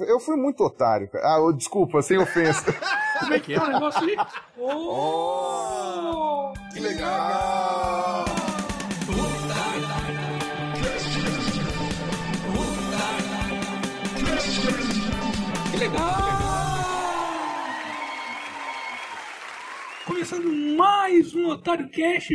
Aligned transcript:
Eu 0.00 0.18
fui 0.18 0.36
muito 0.36 0.64
otário, 0.64 1.06
cara. 1.06 1.22
Ah, 1.26 1.38
oh, 1.38 1.52
desculpa, 1.52 2.00
sem 2.00 2.16
ofensa. 2.16 2.72
Como 3.20 3.34
é 3.34 3.38
que 3.38 3.52
é 3.52 3.60
o 3.60 3.66
negócio 3.66 4.00
ali? 4.00 4.16
Oh! 4.58 6.54
Que 6.72 6.80
legal! 6.80 8.24
Que 15.70 15.76
legal! 15.76 16.02
Começando 20.06 20.50
mais 20.74 21.34
um 21.34 21.48
Otário 21.48 21.90
Cash, 21.90 22.28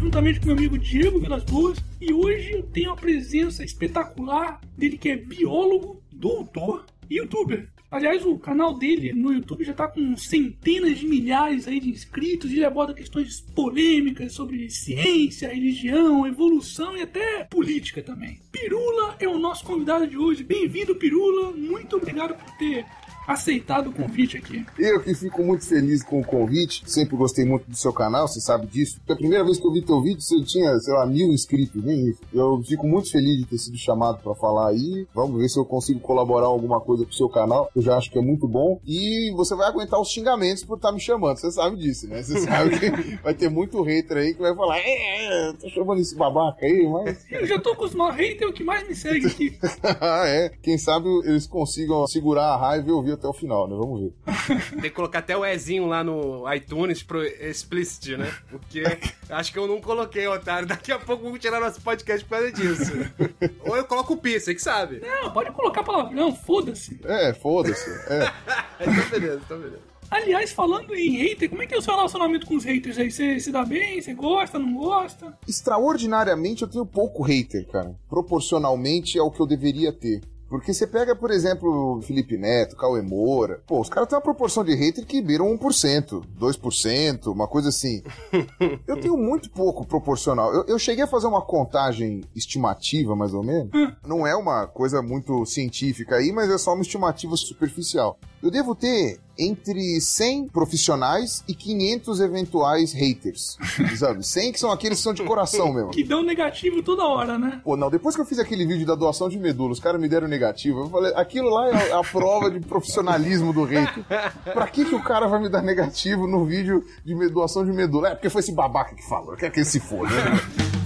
juntamente 0.00 0.38
com 0.38 0.46
meu 0.46 0.56
amigo 0.56 0.78
Diego 0.78 1.18
Vilas 1.18 1.42
Boas. 1.42 1.78
E 2.00 2.12
hoje 2.12 2.52
eu 2.52 2.62
tenho 2.62 2.92
a 2.92 2.96
presença 2.96 3.64
espetacular 3.64 4.60
dele 4.78 4.96
que 4.96 5.08
é 5.08 5.16
biólogo, 5.16 6.00
doutor 6.12 6.86
youtuber. 7.10 7.68
Aliás, 7.90 8.24
o 8.24 8.38
canal 8.38 8.78
dele 8.78 9.12
no 9.12 9.32
YouTube 9.32 9.64
já 9.64 9.74
tá 9.74 9.88
com 9.88 10.16
centenas 10.16 10.96
de 10.96 11.06
milhares 11.08 11.66
aí 11.66 11.80
de 11.80 11.90
inscritos 11.90 12.50
e 12.50 12.54
ele 12.54 12.64
aborda 12.64 12.94
questões 12.94 13.40
polêmicas 13.40 14.32
sobre 14.32 14.70
ciência, 14.70 15.52
religião, 15.52 16.24
evolução 16.24 16.96
e 16.96 17.02
até 17.02 17.44
política 17.44 18.00
também. 18.00 18.40
Pirula 18.52 19.16
é 19.18 19.26
o 19.26 19.38
nosso 19.38 19.64
convidado 19.64 20.06
de 20.06 20.16
hoje. 20.16 20.44
Bem-vindo, 20.44 20.94
Pirula. 20.94 21.50
Muito 21.50 21.96
obrigado 21.96 22.36
por 22.36 22.56
ter 22.58 22.86
aceitado 23.32 23.90
o 23.90 23.92
convite 23.92 24.36
aqui. 24.36 24.64
Eu 24.78 25.00
que 25.00 25.14
fico 25.14 25.42
muito 25.42 25.66
feliz 25.66 26.02
com 26.02 26.20
o 26.20 26.24
convite, 26.24 26.82
sempre 26.86 27.16
gostei 27.16 27.44
muito 27.44 27.68
do 27.68 27.76
seu 27.76 27.92
canal, 27.92 28.26
você 28.26 28.40
sabe 28.40 28.66
disso. 28.66 28.96
Porque 28.98 29.12
a 29.12 29.16
primeira 29.16 29.44
vez 29.44 29.58
que 29.58 29.66
eu 29.66 29.72
vi 29.72 29.82
teu 29.82 30.00
vídeo, 30.00 30.20
você 30.20 30.42
tinha, 30.42 30.78
sei 30.78 30.94
lá, 30.94 31.06
mil 31.06 31.28
inscritos, 31.28 31.82
nem 31.82 32.08
isso. 32.08 32.20
Eu 32.32 32.62
fico 32.66 32.86
muito 32.86 33.10
feliz 33.10 33.38
de 33.38 33.46
ter 33.46 33.58
sido 33.58 33.78
chamado 33.78 34.22
para 34.22 34.34
falar 34.34 34.70
aí. 34.70 35.06
Vamos 35.14 35.40
ver 35.40 35.48
se 35.48 35.58
eu 35.58 35.64
consigo 35.64 36.00
colaborar 36.00 36.46
alguma 36.46 36.80
coisa 36.80 37.04
pro 37.04 37.14
seu 37.14 37.28
canal, 37.28 37.70
eu 37.74 37.82
já 37.82 37.96
acho 37.96 38.10
que 38.10 38.18
é 38.18 38.22
muito 38.22 38.48
bom. 38.48 38.80
E 38.86 39.32
você 39.36 39.54
vai 39.54 39.68
aguentar 39.68 40.00
os 40.00 40.08
xingamentos 40.08 40.64
por 40.64 40.76
estar 40.76 40.88
tá 40.88 40.94
me 40.94 41.00
chamando, 41.00 41.36
você 41.36 41.50
sabe 41.50 41.76
disso, 41.76 42.08
né? 42.08 42.22
Você 42.22 42.40
sabe 42.44 42.78
que 42.78 43.16
vai 43.22 43.34
ter 43.34 43.48
muito 43.48 43.82
hater 43.82 44.16
aí 44.16 44.34
que 44.34 44.40
vai 44.40 44.54
falar, 44.54 44.78
é, 44.78 45.48
é 45.48 45.52
tô 45.52 45.68
chamando 45.68 46.00
esse 46.00 46.16
babaca 46.16 46.66
aí, 46.66 46.88
mas. 46.88 47.24
Eu 47.30 47.46
já 47.46 47.58
tô 47.60 47.70
acostumado, 47.70 48.16
hater 48.16 48.42
é 48.42 48.50
o 48.50 48.52
que 48.52 48.64
mais 48.64 48.86
me 48.88 48.94
segue 48.94 49.26
aqui. 49.26 49.58
ah, 50.00 50.24
é. 50.26 50.50
Quem 50.62 50.76
sabe 50.78 51.08
eles 51.24 51.46
consigam 51.46 52.06
segurar 52.06 52.54
a 52.54 52.56
raiva 52.56 52.88
e 52.88 52.92
ouvir 52.92 53.12
até 53.20 53.28
o 53.28 53.32
final, 53.32 53.68
né? 53.68 53.76
Vamos 53.76 54.00
ver. 54.00 54.12
Tem 54.80 54.82
que 54.82 54.90
colocar 54.90 55.20
até 55.20 55.36
o 55.36 55.44
Ezinho 55.44 55.86
lá 55.86 56.02
no 56.02 56.50
iTunes 56.52 57.02
pro 57.02 57.22
explicit, 57.22 58.16
né? 58.16 58.34
Porque 58.48 58.82
acho 59.28 59.52
que 59.52 59.58
eu 59.58 59.68
não 59.68 59.80
coloquei, 59.80 60.26
otário. 60.26 60.66
Daqui 60.66 60.90
a 60.90 60.98
pouco 60.98 61.28
vou 61.28 61.38
tirar 61.38 61.60
nosso 61.60 61.80
podcast 61.80 62.24
por 62.24 62.38
causa 62.38 62.50
disso. 62.50 62.92
Ou 63.64 63.76
eu 63.76 63.84
coloco 63.84 64.14
o 64.14 64.16
Pi, 64.16 64.40
você 64.40 64.54
que 64.54 64.62
sabe. 64.62 65.00
Não, 65.00 65.30
pode 65.30 65.52
colocar 65.52 65.84
palavrão, 65.84 66.34
foda-se. 66.34 66.98
É, 67.04 67.34
foda-se. 67.34 67.90
É. 68.08 68.32
então 68.80 69.10
beleza, 69.10 69.40
então 69.44 69.58
beleza. 69.58 69.90
Aliás, 70.10 70.50
falando 70.50 70.92
em 70.92 71.18
hater, 71.18 71.48
como 71.48 71.62
é 71.62 71.66
que 71.68 71.74
é 71.74 71.78
o 71.78 71.82
seu 71.82 71.94
relacionamento 71.94 72.44
com 72.44 72.56
os 72.56 72.64
haters 72.64 72.98
aí? 72.98 73.12
Você 73.12 73.38
se 73.38 73.52
dá 73.52 73.64
bem? 73.64 74.02
Você 74.02 74.12
gosta, 74.12 74.58
não 74.58 74.74
gosta? 74.74 75.38
Extraordinariamente 75.46 76.62
eu 76.62 76.68
tenho 76.68 76.84
pouco 76.84 77.22
hater, 77.22 77.64
cara. 77.68 77.94
Proporcionalmente 78.08 79.16
ao 79.20 79.30
que 79.30 79.40
eu 79.40 79.46
deveria 79.46 79.92
ter. 79.92 80.20
Porque 80.50 80.74
você 80.74 80.84
pega, 80.84 81.14
por 81.14 81.30
exemplo, 81.30 82.02
Felipe 82.02 82.36
Neto, 82.36 82.74
Cauê 82.76 83.00
Moura, 83.00 83.62
pô, 83.68 83.80
os 83.80 83.88
caras 83.88 84.08
têm 84.08 84.16
uma 84.18 84.22
proporção 84.22 84.64
de 84.64 84.74
hater 84.74 85.06
que 85.06 85.22
beiram 85.22 85.56
1%, 85.56 86.24
2%, 86.36 87.26
uma 87.28 87.46
coisa 87.46 87.68
assim. 87.68 88.02
eu 88.84 89.00
tenho 89.00 89.16
muito 89.16 89.48
pouco 89.50 89.86
proporcional. 89.86 90.52
Eu, 90.52 90.64
eu, 90.66 90.78
cheguei 90.78 91.04
a 91.04 91.06
fazer 91.06 91.28
uma 91.28 91.40
contagem 91.40 92.22
estimativa, 92.34 93.14
mais 93.14 93.32
ou 93.32 93.44
menos. 93.44 93.70
Não 94.04 94.26
é 94.26 94.34
uma 94.34 94.66
coisa 94.66 95.00
muito 95.00 95.46
científica 95.46 96.16
aí, 96.16 96.32
mas 96.32 96.50
é 96.50 96.58
só 96.58 96.74
uma 96.74 96.82
estimativa 96.82 97.36
superficial. 97.36 98.18
Eu 98.42 98.50
devo 98.50 98.74
ter 98.74 99.20
entre 99.40 100.00
100 100.00 100.48
profissionais 100.48 101.42
e 101.48 101.54
500 101.54 102.20
eventuais 102.20 102.92
haters. 102.92 103.56
Sabe? 103.96 104.26
100 104.26 104.52
que 104.52 104.60
são 104.60 104.70
aqueles 104.70 104.98
que 104.98 105.04
são 105.04 105.14
de 105.14 105.22
coração 105.22 105.72
mesmo. 105.72 105.90
Que 105.90 106.04
dão 106.04 106.22
negativo 106.22 106.82
toda 106.82 107.04
hora, 107.04 107.38
né? 107.38 107.60
Pô, 107.64 107.76
não, 107.76 107.90
depois 107.90 108.14
que 108.14 108.20
eu 108.20 108.26
fiz 108.26 108.38
aquele 108.38 108.66
vídeo 108.66 108.86
da 108.86 108.94
doação 108.94 109.28
de 109.28 109.38
medula, 109.38 109.72
os 109.72 109.80
caras 109.80 110.00
me 110.00 110.08
deram 110.08 110.28
negativo. 110.28 110.80
Eu 110.80 110.90
falei, 110.90 111.12
aquilo 111.14 111.48
lá 111.48 111.68
é 111.68 111.92
a 111.92 112.02
prova 112.02 112.50
de 112.50 112.60
profissionalismo 112.60 113.52
do 113.52 113.64
hater. 113.64 114.04
Pra 114.52 114.66
que, 114.66 114.84
que 114.84 114.94
o 114.94 115.02
cara 115.02 115.26
vai 115.26 115.40
me 115.40 115.48
dar 115.48 115.62
negativo 115.62 116.26
no 116.26 116.44
vídeo 116.44 116.84
de 117.04 117.14
doação 117.28 117.64
de 117.64 117.72
medula? 117.72 118.08
É 118.08 118.14
porque 118.14 118.28
foi 118.28 118.40
esse 118.40 118.52
babaca 118.52 118.94
que 118.94 119.06
falou, 119.08 119.36
quer 119.36 119.50
que 119.50 119.60
ele 119.60 119.66
se 119.66 119.80
for, 119.80 120.08
né? 120.10 120.79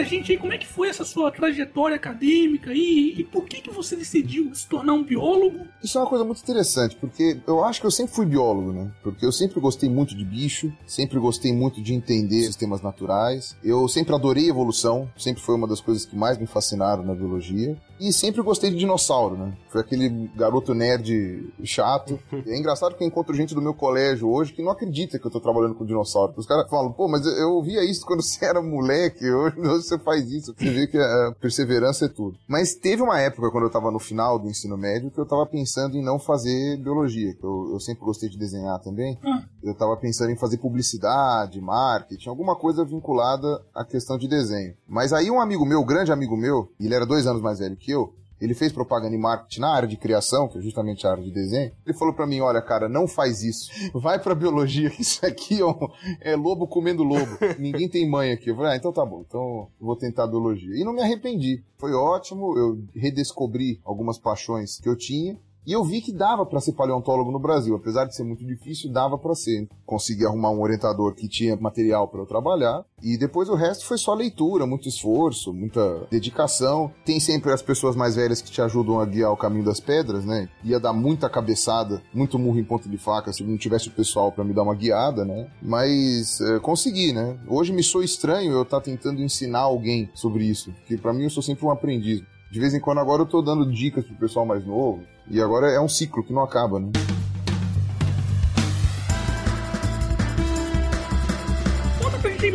Pra 0.00 0.08
gente 0.08 0.32
aí 0.32 0.38
como 0.38 0.52
é 0.52 0.58
que 0.58 0.66
foi 0.66 0.88
essa 0.88 1.04
sua 1.04 1.30
trajetória 1.30 1.96
acadêmica 1.96 2.72
e, 2.72 3.20
e 3.20 3.24
por 3.24 3.44
que 3.44 3.60
que 3.60 3.70
você 3.70 3.94
decidiu 3.94 4.54
se 4.54 4.66
tornar 4.66 4.94
um 4.94 5.04
biólogo? 5.04 5.66
Isso 5.82 5.98
é 5.98 6.00
uma 6.00 6.08
coisa 6.08 6.24
muito 6.24 6.40
interessante, 6.40 6.96
porque 6.96 7.38
eu 7.46 7.62
acho 7.62 7.80
que 7.80 7.86
eu 7.86 7.90
sempre 7.90 8.14
fui 8.14 8.24
biólogo, 8.24 8.72
né? 8.72 8.90
Porque 9.02 9.24
eu 9.26 9.32
sempre 9.32 9.60
gostei 9.60 9.90
muito 9.90 10.16
de 10.16 10.24
bicho, 10.24 10.72
sempre 10.86 11.18
gostei 11.18 11.52
muito 11.52 11.82
de 11.82 11.92
entender 11.92 12.44
sistemas 12.44 12.80
naturais. 12.80 13.56
Eu 13.62 13.86
sempre 13.88 14.14
adorei 14.14 14.48
evolução, 14.48 15.10
sempre 15.18 15.42
foi 15.42 15.54
uma 15.54 15.68
das 15.68 15.80
coisas 15.80 16.06
que 16.06 16.16
mais 16.16 16.38
me 16.38 16.46
fascinaram 16.46 17.02
na 17.02 17.14
biologia. 17.14 17.76
E 18.00 18.14
sempre 18.14 18.40
gostei 18.40 18.70
de 18.70 18.78
dinossauro, 18.78 19.36
né? 19.36 19.52
Foi 19.68 19.82
aquele 19.82 20.08
garoto 20.34 20.72
nerd 20.72 21.52
chato. 21.64 22.18
é 22.32 22.56
engraçado 22.56 22.96
que 22.96 23.04
eu 23.04 23.06
encontro 23.06 23.34
gente 23.34 23.54
do 23.54 23.60
meu 23.60 23.74
colégio 23.74 24.30
hoje 24.30 24.54
que 24.54 24.62
não 24.62 24.70
acredita 24.70 25.18
que 25.18 25.26
eu 25.26 25.30
tô 25.30 25.38
trabalhando 25.38 25.74
com 25.74 25.84
dinossauro. 25.84 26.32
Os 26.34 26.46
caras 26.46 26.68
falam, 26.70 26.90
pô, 26.90 27.06
mas 27.06 27.26
eu 27.26 27.50
ouvia 27.50 27.84
isso 27.84 28.06
quando 28.06 28.22
você 28.22 28.42
era 28.46 28.62
moleque, 28.62 29.30
hoje 29.30 29.82
você 29.90 29.98
faz 29.98 30.30
isso. 30.30 30.54
Você 30.56 30.70
vê 30.70 30.86
que 30.86 30.98
a 30.98 31.34
perseverança 31.40 32.06
é 32.06 32.08
tudo. 32.08 32.38
Mas 32.46 32.74
teve 32.74 33.02
uma 33.02 33.20
época, 33.20 33.50
quando 33.50 33.64
eu 33.64 33.70
tava 33.70 33.90
no 33.90 33.98
final 33.98 34.38
do 34.38 34.48
ensino 34.48 34.76
médio, 34.76 35.10
que 35.10 35.18
eu 35.18 35.26
tava 35.26 35.44
pensando 35.46 35.96
em 35.96 36.02
não 36.02 36.18
fazer 36.18 36.76
biologia. 36.78 37.36
Eu, 37.42 37.70
eu 37.72 37.80
sempre 37.80 38.04
gostei 38.04 38.28
de 38.28 38.38
desenhar 38.38 38.78
também. 38.80 39.18
Ah. 39.24 39.42
Eu 39.62 39.74
tava 39.74 39.96
pensando 39.96 40.30
em 40.30 40.36
fazer 40.36 40.58
publicidade, 40.58 41.60
marketing, 41.60 42.28
alguma 42.28 42.56
coisa 42.56 42.84
vinculada 42.84 43.62
à 43.74 43.84
questão 43.84 44.16
de 44.16 44.28
desenho. 44.28 44.74
Mas 44.88 45.12
aí 45.12 45.30
um 45.30 45.40
amigo 45.40 45.66
meu, 45.66 45.84
grande 45.84 46.12
amigo 46.12 46.36
meu, 46.36 46.70
ele 46.80 46.94
era 46.94 47.04
dois 47.04 47.26
anos 47.26 47.42
mais 47.42 47.58
velho 47.58 47.76
que 47.76 47.90
eu, 47.90 48.14
ele 48.40 48.54
fez 48.54 48.72
propaganda 48.72 49.14
e 49.14 49.18
marketing 49.18 49.60
na 49.60 49.74
área 49.74 49.88
de 49.88 49.96
criação, 49.96 50.48
que 50.48 50.58
é 50.58 50.60
justamente 50.60 51.06
a 51.06 51.10
área 51.10 51.22
de 51.22 51.30
desenho. 51.30 51.72
Ele 51.84 51.96
falou 51.96 52.14
para 52.14 52.26
mim: 52.26 52.40
olha, 52.40 52.62
cara, 52.62 52.88
não 52.88 53.06
faz 53.06 53.42
isso. 53.42 53.70
Vai 53.92 54.18
pra 54.18 54.34
biologia, 54.34 54.90
isso 54.98 55.24
aqui 55.26 55.60
é, 55.60 55.66
um, 55.66 55.88
é 56.20 56.36
lobo 56.36 56.66
comendo 56.66 57.02
lobo. 57.02 57.38
Ninguém 57.58 57.88
tem 57.88 58.08
mãe 58.08 58.32
aqui. 58.32 58.50
Eu 58.50 58.56
falei: 58.56 58.72
ah, 58.72 58.76
então 58.76 58.92
tá 58.92 59.04
bom, 59.04 59.24
então 59.26 59.68
vou 59.80 59.96
tentar 59.96 60.26
biologia. 60.26 60.74
E 60.74 60.84
não 60.84 60.92
me 60.92 61.02
arrependi. 61.02 61.62
Foi 61.76 61.92
ótimo, 61.92 62.56
eu 62.58 62.82
redescobri 62.94 63.80
algumas 63.84 64.18
paixões 64.18 64.78
que 64.78 64.88
eu 64.88 64.96
tinha. 64.96 65.38
E 65.66 65.72
eu 65.72 65.84
vi 65.84 66.00
que 66.00 66.12
dava 66.12 66.46
para 66.46 66.60
ser 66.60 66.72
paleontólogo 66.72 67.30
no 67.30 67.38
Brasil, 67.38 67.74
apesar 67.74 68.06
de 68.06 68.16
ser 68.16 68.24
muito 68.24 68.44
difícil, 68.44 68.90
dava 68.90 69.18
para 69.18 69.34
ser. 69.34 69.68
Consegui 69.84 70.24
arrumar 70.24 70.50
um 70.50 70.62
orientador 70.62 71.14
que 71.14 71.28
tinha 71.28 71.56
material 71.56 72.08
para 72.08 72.20
eu 72.20 72.26
trabalhar, 72.26 72.84
e 73.02 73.16
depois 73.18 73.48
o 73.48 73.54
resto 73.54 73.84
foi 73.84 73.98
só 73.98 74.14
leitura, 74.14 74.66
muito 74.66 74.88
esforço, 74.88 75.52
muita 75.52 76.06
dedicação. 76.10 76.90
Tem 77.04 77.20
sempre 77.20 77.52
as 77.52 77.62
pessoas 77.62 77.94
mais 77.94 78.16
velhas 78.16 78.40
que 78.40 78.50
te 78.50 78.62
ajudam 78.62 79.00
a 79.00 79.06
guiar 79.06 79.32
o 79.32 79.36
caminho 79.36 79.64
das 79.64 79.80
pedras, 79.80 80.24
né? 80.24 80.48
Ia 80.64 80.80
dar 80.80 80.92
muita 80.92 81.28
cabeçada, 81.28 82.02
muito 82.12 82.38
murro 82.38 82.58
em 82.58 82.64
ponta 82.64 82.88
de 82.88 82.98
faca 82.98 83.32
se 83.32 83.42
não 83.42 83.58
tivesse 83.58 83.88
o 83.88 83.92
pessoal 83.92 84.32
para 84.32 84.44
me 84.44 84.54
dar 84.54 84.62
uma 84.62 84.74
guiada, 84.74 85.24
né? 85.24 85.48
Mas 85.60 86.40
é, 86.40 86.58
consegui, 86.58 87.12
né? 87.12 87.38
Hoje 87.46 87.72
me 87.72 87.82
sou 87.82 88.02
estranho 88.02 88.52
eu 88.52 88.62
estar 88.62 88.78
tá 88.78 88.84
tentando 88.84 89.22
ensinar 89.22 89.60
alguém 89.60 90.10
sobre 90.14 90.44
isso, 90.44 90.72
porque 90.72 90.96
para 90.96 91.12
mim 91.12 91.24
eu 91.24 91.30
sou 91.30 91.42
sempre 91.42 91.66
um 91.66 91.70
aprendiz. 91.70 92.22
De 92.50 92.58
vez 92.58 92.74
em 92.74 92.80
quando 92.80 92.98
agora 92.98 93.22
eu 93.22 93.26
tô 93.26 93.40
dando 93.40 93.70
dicas 93.70 94.04
pro 94.04 94.16
pessoal 94.16 94.44
mais 94.44 94.66
novo. 94.66 95.04
E 95.30 95.40
agora 95.40 95.70
é 95.70 95.80
um 95.80 95.88
ciclo 95.88 96.24
que 96.24 96.32
não 96.32 96.42
acaba, 96.42 96.80
né? 96.80 96.90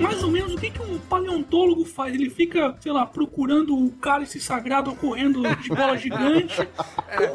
Mais 0.05 0.23
ou 0.23 0.31
menos 0.31 0.53
o 0.53 0.57
que, 0.57 0.69
que 0.69 0.81
um 0.81 0.99
paleontólogo 0.99 1.83
faz. 1.85 2.13
Ele 2.13 2.29
fica, 2.29 2.75
sei 2.79 2.91
lá, 2.91 3.05
procurando 3.05 3.75
o 3.75 3.91
cálice 3.91 4.40
sagrado 4.40 4.96
correndo 4.96 5.43
de 5.57 5.69
bola 5.69 5.97
gigante. 5.97 6.67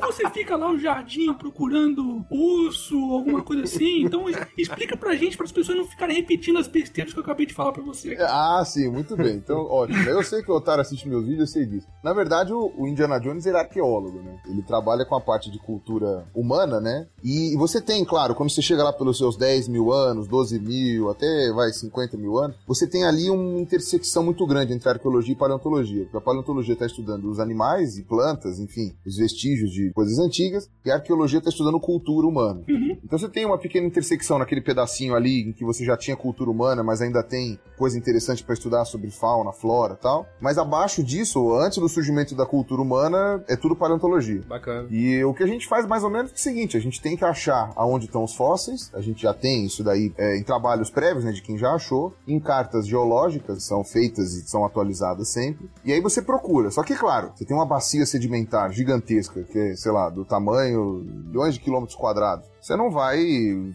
Ou 0.02 0.12
você 0.12 0.28
fica 0.30 0.56
lá 0.56 0.68
no 0.68 0.78
jardim 0.78 1.32
procurando 1.34 2.24
urso, 2.30 2.96
alguma 3.12 3.42
coisa 3.42 3.64
assim. 3.64 4.02
Então 4.04 4.24
explica 4.56 4.96
pra 4.96 5.14
gente, 5.14 5.36
para 5.36 5.46
as 5.46 5.52
pessoas 5.52 5.78
não 5.78 5.86
ficarem 5.86 6.16
repetindo 6.16 6.58
as 6.58 6.68
besteiras 6.68 7.12
que 7.12 7.18
eu 7.18 7.22
acabei 7.22 7.46
de 7.46 7.54
falar 7.54 7.72
pra 7.72 7.82
você. 7.82 8.16
Ah, 8.20 8.62
sim, 8.64 8.88
muito 8.88 9.16
bem. 9.16 9.36
Então, 9.36 9.58
ótimo. 9.66 9.98
Eu 10.08 10.22
sei 10.22 10.42
que 10.42 10.50
o 10.50 10.54
Otário 10.54 10.80
assiste 10.80 11.08
meus 11.08 11.24
vídeos, 11.24 11.40
eu 11.40 11.46
sei 11.46 11.66
disso. 11.66 11.86
Na 12.02 12.12
verdade, 12.12 12.52
o, 12.52 12.86
Indiana 12.86 13.18
Jones 13.18 13.46
ele 13.46 13.56
é 13.56 13.60
arqueólogo, 13.60 14.20
né? 14.22 14.38
Ele 14.46 14.62
trabalha 14.62 15.04
com 15.04 15.14
a 15.14 15.20
parte 15.20 15.50
de 15.50 15.58
cultura 15.58 16.26
humana, 16.34 16.80
né? 16.80 17.06
E 17.22 17.56
você 17.56 17.80
tem, 17.80 18.04
claro, 18.04 18.34
quando 18.34 18.50
você 18.50 18.62
chega 18.62 18.82
lá 18.82 18.92
pelos 18.92 19.18
seus 19.18 19.36
10 19.36 19.68
mil 19.68 19.92
anos, 19.92 20.26
12 20.26 20.58
mil, 20.58 21.10
até 21.10 21.52
vai 21.52 21.70
50 21.72 22.16
mil 22.16 22.38
anos, 22.38 22.56
você 22.66 22.86
tem 22.86 23.04
ali 23.04 23.30
uma 23.30 23.60
intersecção 23.60 24.22
muito 24.22 24.46
grande 24.46 24.72
entre 24.72 24.88
arqueologia 24.88 25.32
e 25.32 25.36
paleontologia. 25.36 26.04
Porque 26.04 26.16
a 26.16 26.20
paleontologia 26.20 26.74
está 26.74 26.86
estudando 26.86 27.30
os 27.30 27.40
animais 27.40 27.98
e 27.98 28.02
plantas, 28.02 28.58
enfim, 28.58 28.94
os 29.06 29.16
vestígios 29.16 29.70
de 29.70 29.92
coisas 29.92 30.18
antigas, 30.18 30.68
e 30.84 30.90
a 30.90 30.94
arqueologia 30.94 31.38
está 31.38 31.50
estudando 31.50 31.80
cultura 31.80 32.26
humana. 32.26 32.62
Uhum. 32.68 32.98
Então 33.04 33.18
você 33.18 33.28
tem 33.28 33.44
uma 33.44 33.58
pequena 33.58 33.86
intersecção 33.86 34.38
naquele 34.38 34.60
pedacinho 34.60 35.14
ali 35.14 35.48
em 35.48 35.52
que 35.52 35.64
você 35.64 35.84
já 35.84 35.96
tinha 35.96 36.16
cultura 36.16 36.50
humana, 36.50 36.82
mas 36.82 37.00
ainda 37.00 37.22
tem 37.22 37.58
coisa 37.76 37.96
interessante 37.96 38.42
para 38.44 38.54
estudar 38.54 38.84
sobre 38.84 39.10
fauna, 39.10 39.52
flora 39.52 39.94
tal. 39.94 40.26
Mas 40.40 40.58
abaixo 40.58 41.02
disso, 41.02 41.54
antes 41.54 41.78
do 41.78 41.88
surgimento 41.88 42.34
da 42.34 42.46
cultura 42.46 42.82
humana, 42.82 43.42
é 43.48 43.56
tudo 43.56 43.76
paleontologia. 43.76 44.42
Bacana. 44.46 44.88
E 44.90 45.22
o 45.24 45.34
que 45.34 45.42
a 45.42 45.46
gente 45.46 45.66
faz 45.66 45.86
mais 45.86 46.02
ou 46.02 46.10
menos 46.10 46.30
é 46.30 46.34
o 46.34 46.38
seguinte: 46.38 46.76
a 46.76 46.80
gente 46.80 47.00
tem 47.00 47.16
que 47.16 47.24
achar 47.24 47.72
aonde 47.76 48.06
estão 48.06 48.24
os 48.24 48.34
fósseis, 48.34 48.90
a 48.94 49.00
gente 49.00 49.22
já 49.22 49.34
tem 49.34 49.66
isso 49.66 49.84
daí 49.84 50.12
é, 50.16 50.36
em 50.36 50.42
trabalhos 50.42 50.90
prévios, 50.90 51.24
né, 51.24 51.32
de 51.32 51.42
quem 51.42 51.58
já 51.58 51.72
achou, 51.72 52.14
em 52.26 52.39
cartas 52.40 52.86
geológicas, 52.86 53.64
são 53.64 53.84
feitas 53.84 54.34
e 54.34 54.48
são 54.48 54.64
atualizadas 54.64 55.28
sempre. 55.28 55.70
E 55.84 55.92
aí 55.92 56.00
você 56.00 56.20
procura. 56.20 56.70
Só 56.70 56.82
que, 56.82 56.94
claro, 56.94 57.32
você 57.34 57.44
tem 57.44 57.56
uma 57.56 57.66
bacia 57.66 58.04
sedimentar 58.04 58.72
gigantesca, 58.72 59.42
que 59.44 59.58
é, 59.58 59.76
sei 59.76 59.92
lá, 59.92 60.10
do 60.10 60.24
tamanho 60.24 61.04
milhões 61.26 61.54
de 61.54 61.60
quilômetros 61.60 61.96
quadrados. 61.96 62.49
Você 62.60 62.76
não 62.76 62.90
vai 62.90 63.18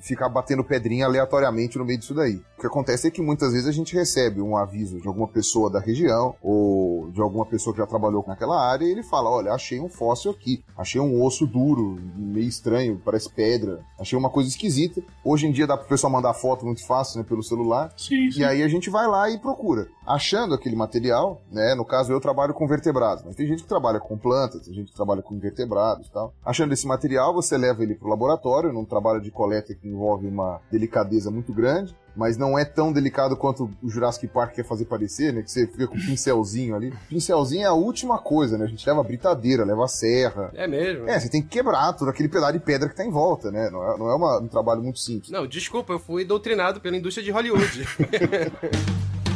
ficar 0.01 0.29
batendo 0.29 0.63
pedrinha 0.63 1.05
aleatoriamente 1.05 1.77
no 1.77 1.85
meio 1.85 1.99
disso 1.99 2.13
daí. 2.13 2.41
O 2.57 2.61
que 2.61 2.67
acontece 2.67 3.07
é 3.07 3.11
que 3.11 3.21
muitas 3.21 3.51
vezes 3.51 3.67
a 3.67 3.71
gente 3.71 3.95
recebe 3.95 4.41
um 4.41 4.55
aviso 4.55 4.99
de 5.01 5.07
alguma 5.07 5.27
pessoa 5.27 5.69
da 5.69 5.79
região 5.79 6.35
ou 6.41 7.09
de 7.11 7.21
alguma 7.21 7.45
pessoa 7.45 7.73
que 7.73 7.79
já 7.79 7.87
trabalhou 7.87 8.23
naquela 8.27 8.59
área 8.59 8.85
e 8.85 8.91
ele 8.91 9.03
fala: 9.03 9.29
Olha, 9.29 9.51
achei 9.51 9.79
um 9.79 9.89
fóssil 9.89 10.31
aqui, 10.31 10.63
achei 10.77 11.01
um 11.01 11.21
osso 11.23 11.45
duro, 11.45 11.97
meio 12.15 12.47
estranho, 12.47 13.01
parece 13.03 13.29
pedra, 13.29 13.79
achei 13.99 14.17
uma 14.17 14.29
coisa 14.29 14.49
esquisita. 14.49 15.01
Hoje 15.23 15.47
em 15.47 15.51
dia 15.51 15.67
dá 15.67 15.77
pro 15.77 15.87
pessoal 15.87 16.11
mandar 16.11 16.33
foto 16.33 16.65
muito 16.65 16.85
fácil, 16.85 17.19
né, 17.19 17.25
pelo 17.27 17.43
celular. 17.43 17.91
Sim, 17.97 18.31
sim. 18.31 18.41
E 18.41 18.43
aí 18.43 18.63
a 18.63 18.67
gente 18.67 18.89
vai 18.89 19.07
lá 19.07 19.29
e 19.29 19.37
procura. 19.39 19.87
Achando 20.05 20.53
aquele 20.53 20.75
material, 20.75 21.41
né? 21.51 21.73
No 21.73 21.83
caso, 21.83 22.11
eu 22.11 22.21
trabalho 22.21 22.53
com 22.53 22.67
vertebrados, 22.67 23.23
mas 23.25 23.35
tem 23.35 23.47
gente 23.47 23.63
que 23.63 23.69
trabalha 23.69 23.99
com 23.99 24.17
plantas, 24.17 24.61
tem 24.61 24.73
gente 24.73 24.91
que 24.91 24.95
trabalha 24.95 25.21
com 25.21 25.33
invertebrados 25.33 26.07
e 26.07 26.11
tal. 26.11 26.33
Achando 26.45 26.73
esse 26.73 26.85
material, 26.85 27.33
você 27.33 27.57
leva 27.57 27.81
ele 27.81 27.95
pro 27.95 28.09
laboratório, 28.09 28.71
num 28.75 28.85
trabalho 28.85 29.19
de 29.19 29.31
coleta 29.31 29.73
que 29.73 29.87
envolve 29.87 30.27
uma 30.27 30.61
delicadeza 30.71 31.31
muito 31.31 31.51
grande, 31.53 31.95
mas 32.15 32.37
não 32.37 32.57
é 32.57 32.63
tão 32.63 32.93
delicado 32.93 33.35
quanto 33.35 33.69
o 33.83 33.89
Jurassic 33.89 34.27
Park 34.27 34.53
quer 34.53 34.63
fazer 34.63 34.85
parecer, 34.85 35.33
né? 35.33 35.41
Que 35.41 35.51
você 35.51 35.67
fica 35.67 35.87
com 35.87 35.95
um 35.95 35.99
pincelzinho 36.05 36.75
ali. 36.75 36.93
Pincelzinho 37.09 37.63
é 37.63 37.65
a 37.65 37.73
última 37.73 38.17
coisa, 38.19 38.57
né? 38.57 38.65
A 38.65 38.67
gente 38.67 38.87
leva 38.87 39.01
a 39.01 39.03
britadeira, 39.03 39.65
leva 39.65 39.83
a 39.83 39.87
serra. 39.87 40.49
É 40.53 40.65
mesmo? 40.67 41.09
É, 41.09 41.19
você 41.19 41.27
tem 41.29 41.41
que 41.41 41.49
quebrar 41.49 41.91
todo 41.93 42.07
aquele 42.09 42.29
pedaço 42.29 42.53
de 42.53 42.59
pedra 42.59 42.87
que 42.87 42.95
tá 42.95 43.03
em 43.05 43.11
volta, 43.11 43.51
né? 43.51 43.69
Não 43.69 43.83
é, 43.83 43.97
não 43.97 44.09
é 44.09 44.15
uma- 44.15 44.39
um 44.39 44.47
trabalho 44.47 44.81
muito 44.81 44.99
simples. 44.99 45.29
Não, 45.31 45.45
desculpa, 45.47 45.91
eu 45.93 45.99
fui 45.99 46.23
doutrinado 46.23 46.79
pela 46.79 46.95
indústria 46.95 47.23
de 47.23 47.31
Hollywood. 47.31 47.85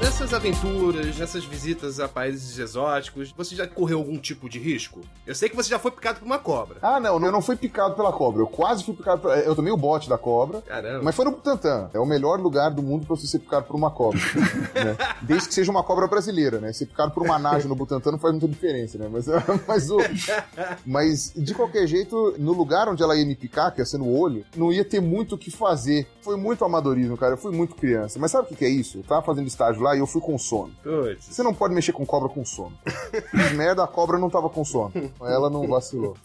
Nessas 0.00 0.32
aventuras, 0.32 1.18
nessas 1.18 1.44
visitas 1.44 2.00
a 2.00 2.08
países 2.08 2.58
exóticos, 2.58 3.34
você 3.36 3.54
já 3.54 3.66
correu 3.66 3.98
algum 3.98 4.16
tipo 4.16 4.48
de 4.48 4.58
risco? 4.58 5.02
Eu 5.26 5.34
sei 5.34 5.50
que 5.50 5.54
você 5.54 5.68
já 5.68 5.78
foi 5.78 5.90
picado 5.90 6.20
por 6.20 6.24
uma 6.24 6.38
cobra. 6.38 6.78
Ah, 6.80 6.98
não, 6.98 7.22
eu 7.22 7.30
não 7.30 7.42
fui 7.42 7.54
picado 7.54 7.94
pela 7.94 8.10
cobra. 8.10 8.40
Eu 8.40 8.46
quase 8.46 8.82
fui 8.82 8.94
picado 8.94 9.20
pela... 9.20 9.38
Eu 9.38 9.54
tomei 9.54 9.70
o 9.70 9.76
bote 9.76 10.08
da 10.08 10.16
cobra. 10.16 10.62
Caramba. 10.62 11.02
Mas 11.02 11.14
foi 11.14 11.26
no 11.26 11.32
Butantã. 11.32 11.90
É 11.92 12.00
o 12.00 12.06
melhor 12.06 12.40
lugar 12.40 12.70
do 12.70 12.82
mundo 12.82 13.06
pra 13.06 13.14
você 13.14 13.26
ser 13.26 13.40
picado 13.40 13.66
por 13.66 13.76
uma 13.76 13.90
cobra. 13.90 14.18
né? 14.74 14.96
Desde 15.20 15.48
que 15.48 15.54
seja 15.54 15.70
uma 15.70 15.82
cobra 15.82 16.06
brasileira, 16.06 16.58
né? 16.60 16.72
Ser 16.72 16.86
picado 16.86 17.12
por 17.12 17.22
uma 17.22 17.38
naja 17.38 17.68
no 17.68 17.76
Butantã 17.76 18.10
não 18.10 18.18
faz 18.18 18.32
muita 18.32 18.48
diferença, 18.48 18.96
né? 18.96 19.06
Mas, 19.12 19.26
mas, 19.68 19.90
o... 19.90 19.98
mas, 20.86 21.32
de 21.36 21.54
qualquer 21.54 21.86
jeito, 21.86 22.34
no 22.38 22.54
lugar 22.54 22.88
onde 22.88 23.02
ela 23.02 23.14
ia 23.16 23.26
me 23.26 23.36
picar, 23.36 23.70
que 23.70 23.82
ia 23.82 23.86
ser 23.86 23.98
no 23.98 24.10
olho, 24.10 24.46
não 24.56 24.72
ia 24.72 24.84
ter 24.84 25.00
muito 25.00 25.34
o 25.34 25.38
que 25.38 25.50
fazer. 25.50 26.06
Foi 26.22 26.38
muito 26.38 26.64
amadorismo, 26.64 27.18
cara. 27.18 27.34
Eu 27.34 27.38
fui 27.38 27.52
muito 27.52 27.74
criança. 27.74 28.18
Mas 28.18 28.30
sabe 28.30 28.46
o 28.46 28.48
que, 28.48 28.56
que 28.56 28.64
é 28.64 28.70
isso? 28.70 28.98
Eu 28.98 29.02
tava 29.02 29.20
fazendo 29.20 29.46
estágio 29.46 29.82
lá 29.82 29.89
e 29.94 29.98
eu 30.00 30.06
fui 30.06 30.20
com 30.20 30.36
sono. 30.38 30.72
Putz. 30.82 31.26
Você 31.26 31.42
não 31.42 31.54
pode 31.54 31.74
mexer 31.74 31.92
com 31.92 32.04
cobra 32.06 32.28
com 32.28 32.44
sono. 32.44 32.72
Fiz 33.30 33.52
merda, 33.52 33.84
a 33.84 33.86
cobra 33.86 34.18
não 34.18 34.30
tava 34.30 34.48
com 34.48 34.64
sono. 34.64 34.92
Ela 35.20 35.48
não 35.50 35.66
vacilou. 35.68 36.16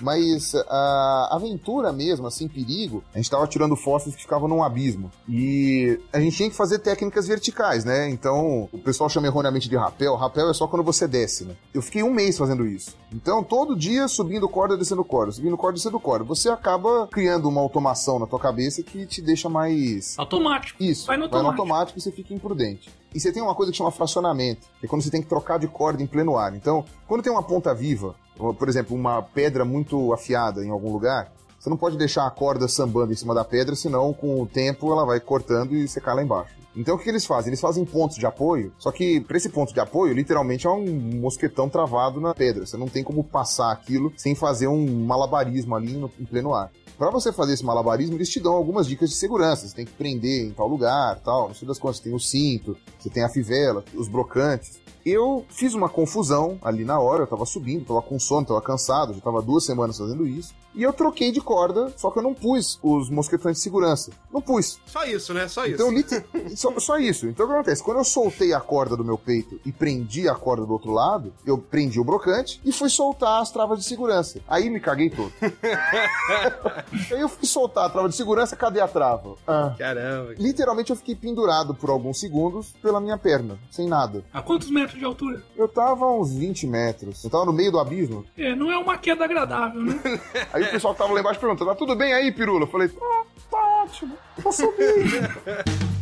Mas 0.00 0.54
a 0.68 1.28
aventura 1.32 1.92
mesmo, 1.92 2.26
assim, 2.26 2.48
perigo, 2.48 3.02
a 3.14 3.18
gente 3.18 3.30
tava 3.30 3.46
tirando 3.46 3.76
fósseis 3.76 4.14
que 4.14 4.22
ficavam 4.22 4.48
num 4.48 4.62
abismo. 4.62 5.10
E 5.28 5.98
a 6.12 6.20
gente 6.20 6.36
tinha 6.36 6.50
que 6.50 6.56
fazer 6.56 6.78
técnicas 6.78 7.26
verticais, 7.26 7.84
né? 7.84 8.08
Então, 8.08 8.68
o 8.72 8.78
pessoal 8.78 9.08
chama 9.08 9.26
erroneamente 9.26 9.68
de 9.68 9.76
rapel. 9.76 10.14
Rapel 10.16 10.50
é 10.50 10.54
só 10.54 10.66
quando 10.66 10.82
você 10.82 11.06
desce, 11.06 11.44
né? 11.44 11.54
Eu 11.72 11.82
fiquei 11.82 12.02
um 12.02 12.12
mês 12.12 12.36
fazendo 12.36 12.66
isso. 12.66 12.96
Então, 13.12 13.42
todo 13.42 13.76
dia 13.76 14.08
subindo 14.08 14.48
corda, 14.48 14.76
descendo 14.76 15.04
corda, 15.04 15.32
subindo 15.32 15.56
corda, 15.56 15.76
descendo 15.76 16.00
corda. 16.00 16.24
Você 16.24 16.48
acaba 16.48 17.06
criando 17.08 17.48
uma 17.48 17.60
automação 17.60 18.18
na 18.18 18.26
tua 18.26 18.38
cabeça 18.38 18.82
que 18.82 19.06
te 19.06 19.22
deixa 19.22 19.48
mais 19.48 20.14
Automático. 20.18 20.82
isso, 20.82 21.06
Vai 21.06 21.16
no 21.16 21.24
automático. 21.24 21.98
e 21.98 22.02
você 22.02 22.10
fica 22.10 22.34
imprudente. 22.34 22.90
E 23.14 23.20
você 23.20 23.30
tem 23.30 23.42
uma 23.42 23.54
coisa 23.54 23.70
que 23.70 23.78
chama 23.78 23.92
fracionamento, 23.92 24.66
que 24.80 24.86
é 24.86 24.88
quando 24.88 25.02
você 25.02 25.10
tem 25.10 25.22
que 25.22 25.28
trocar 25.28 25.58
de 25.58 25.68
corda 25.68 26.02
em 26.02 26.06
pleno 26.06 26.36
ar. 26.36 26.54
Então, 26.54 26.84
quando 27.06 27.22
tem 27.22 27.32
uma 27.32 27.42
ponta 27.42 27.72
viva, 27.72 28.16
por 28.36 28.68
exemplo, 28.68 28.96
uma 28.96 29.22
pedra 29.22 29.64
muito 29.64 30.12
afiada 30.12 30.64
em 30.64 30.70
algum 30.70 30.92
lugar, 30.92 31.32
você 31.58 31.70
não 31.70 31.76
pode 31.76 31.96
deixar 31.96 32.26
a 32.26 32.30
corda 32.30 32.68
sambando 32.68 33.12
em 33.12 33.16
cima 33.16 33.34
da 33.34 33.44
pedra, 33.44 33.76
senão 33.76 34.12
com 34.12 34.42
o 34.42 34.46
tempo 34.46 34.92
ela 34.92 35.06
vai 35.06 35.20
cortando 35.20 35.74
e 35.74 35.86
você 35.86 36.00
cai 36.00 36.14
lá 36.14 36.22
embaixo. 36.22 36.54
Então 36.76 36.96
o 36.96 36.98
que, 36.98 37.04
que 37.04 37.10
eles 37.10 37.24
fazem? 37.24 37.50
Eles 37.50 37.60
fazem 37.60 37.84
pontos 37.84 38.16
de 38.16 38.26
apoio, 38.26 38.72
só 38.78 38.90
que 38.90 39.20
para 39.20 39.36
esse 39.36 39.48
ponto 39.48 39.72
de 39.72 39.78
apoio, 39.78 40.12
literalmente 40.12 40.66
é 40.66 40.70
um 40.70 40.84
mosquetão 41.20 41.68
travado 41.68 42.20
na 42.20 42.34
pedra. 42.34 42.66
Você 42.66 42.76
não 42.76 42.88
tem 42.88 43.04
como 43.04 43.22
passar 43.22 43.70
aquilo 43.70 44.12
sem 44.16 44.34
fazer 44.34 44.66
um 44.66 45.06
malabarismo 45.06 45.76
ali 45.76 45.92
no, 45.92 46.10
em 46.18 46.24
pleno 46.24 46.52
ar. 46.52 46.70
Para 46.98 47.10
você 47.10 47.32
fazer 47.32 47.54
esse 47.54 47.64
malabarismo, 47.64 48.16
eles 48.16 48.28
te 48.28 48.40
dão 48.40 48.52
algumas 48.54 48.86
dicas 48.86 49.10
de 49.10 49.16
segurança. 49.16 49.66
Você 49.68 49.74
tem 49.74 49.84
que 49.84 49.92
prender 49.92 50.46
em 50.46 50.50
tal 50.52 50.68
lugar, 50.68 51.18
tal. 51.20 51.48
No 51.48 51.54
fim 51.54 51.66
das 51.66 51.78
contas, 51.78 51.96
você 51.98 52.04
tem 52.04 52.14
o 52.14 52.20
cinto, 52.20 52.76
você 52.98 53.10
tem 53.10 53.22
a 53.24 53.28
fivela, 53.28 53.84
os 53.94 54.08
brocantes. 54.08 54.82
Eu 55.04 55.44
fiz 55.50 55.74
uma 55.74 55.86
confusão 55.88 56.58
ali 56.62 56.82
na 56.82 56.98
hora, 56.98 57.24
eu 57.24 57.26
tava 57.26 57.44
subindo, 57.44 57.84
tava 57.84 58.00
com 58.00 58.18
sono, 58.18 58.46
tava 58.46 58.62
cansado, 58.62 59.12
já 59.12 59.20
tava 59.20 59.42
duas 59.42 59.62
semanas 59.66 59.98
fazendo 59.98 60.26
isso. 60.26 60.54
E 60.74 60.82
eu 60.82 60.94
troquei 60.94 61.30
de 61.30 61.42
corda, 61.42 61.92
só 61.96 62.10
que 62.10 62.18
eu 62.18 62.22
não 62.22 62.32
pus 62.32 62.78
os 62.82 63.10
mosquetões 63.10 63.58
de 63.58 63.62
segurança. 63.62 64.10
Não 64.32 64.40
pus. 64.40 64.80
Só 64.86 65.04
isso, 65.04 65.34
né? 65.34 65.46
Só 65.46 65.66
isso. 65.66 65.74
Então, 65.74 65.92
liter- 65.92 66.24
só, 66.56 66.80
só 66.80 66.96
isso. 66.98 67.26
Então, 67.28 67.44
o 67.44 67.48
que 67.50 67.54
acontece? 67.54 67.82
Quando 67.82 67.98
eu 67.98 68.04
soltei 68.04 68.54
a 68.54 68.60
corda 68.60 68.96
do 68.96 69.04
meu 69.04 69.18
peito 69.18 69.60
e 69.64 69.70
prendi 69.70 70.26
a 70.26 70.34
corda 70.34 70.64
do 70.64 70.72
outro 70.72 70.90
lado, 70.90 71.34
eu 71.44 71.58
prendi 71.58 72.00
o 72.00 72.04
brocante 72.04 72.60
e 72.64 72.72
fui 72.72 72.88
soltar 72.88 73.42
as 73.42 73.50
travas 73.52 73.78
de 73.80 73.84
segurança. 73.84 74.40
Aí 74.48 74.70
me 74.70 74.80
caguei 74.80 75.10
todo. 75.10 75.30
Aí 76.92 77.20
eu 77.20 77.28
fui 77.28 77.46
soltar 77.46 77.86
a 77.86 77.88
trava 77.88 78.08
de 78.08 78.16
segurança, 78.16 78.56
cadê 78.56 78.80
a 78.80 78.88
trava? 78.88 79.36
Ah. 79.46 79.74
Caramba. 79.78 80.34
Literalmente 80.38 80.90
eu 80.90 80.96
fiquei 80.96 81.14
pendurado 81.14 81.74
por 81.74 81.90
alguns 81.90 82.18
segundos 82.20 82.72
pela 82.82 83.00
minha 83.00 83.18
perna, 83.18 83.58
sem 83.70 83.88
nada. 83.88 84.24
A 84.32 84.42
quantos 84.42 84.70
metros 84.70 84.98
de 84.98 85.04
altura? 85.04 85.42
Eu 85.56 85.68
tava 85.68 86.04
a 86.04 86.12
uns 86.12 86.32
20 86.34 86.66
metros. 86.66 87.22
Eu 87.24 87.30
tava 87.30 87.44
no 87.44 87.52
meio 87.52 87.72
do 87.72 87.78
abismo. 87.78 88.24
É, 88.36 88.54
não 88.54 88.70
é 88.70 88.76
uma 88.78 88.96
queda 88.98 89.24
agradável, 89.24 89.80
né? 89.82 90.00
Aí 90.52 90.62
o 90.64 90.70
pessoal 90.70 90.94
que 90.94 90.98
tava 90.98 91.12
lá 91.12 91.20
embaixo 91.20 91.40
perguntou: 91.40 91.66
tá 91.66 91.74
tudo 91.74 91.94
bem 91.96 92.12
aí, 92.12 92.30
pirula? 92.32 92.62
Eu 92.62 92.66
falei: 92.66 92.90
ah, 93.00 93.24
tá 93.50 93.82
ótimo, 93.84 94.16
tô 94.42 94.52
subindo. 94.52 95.94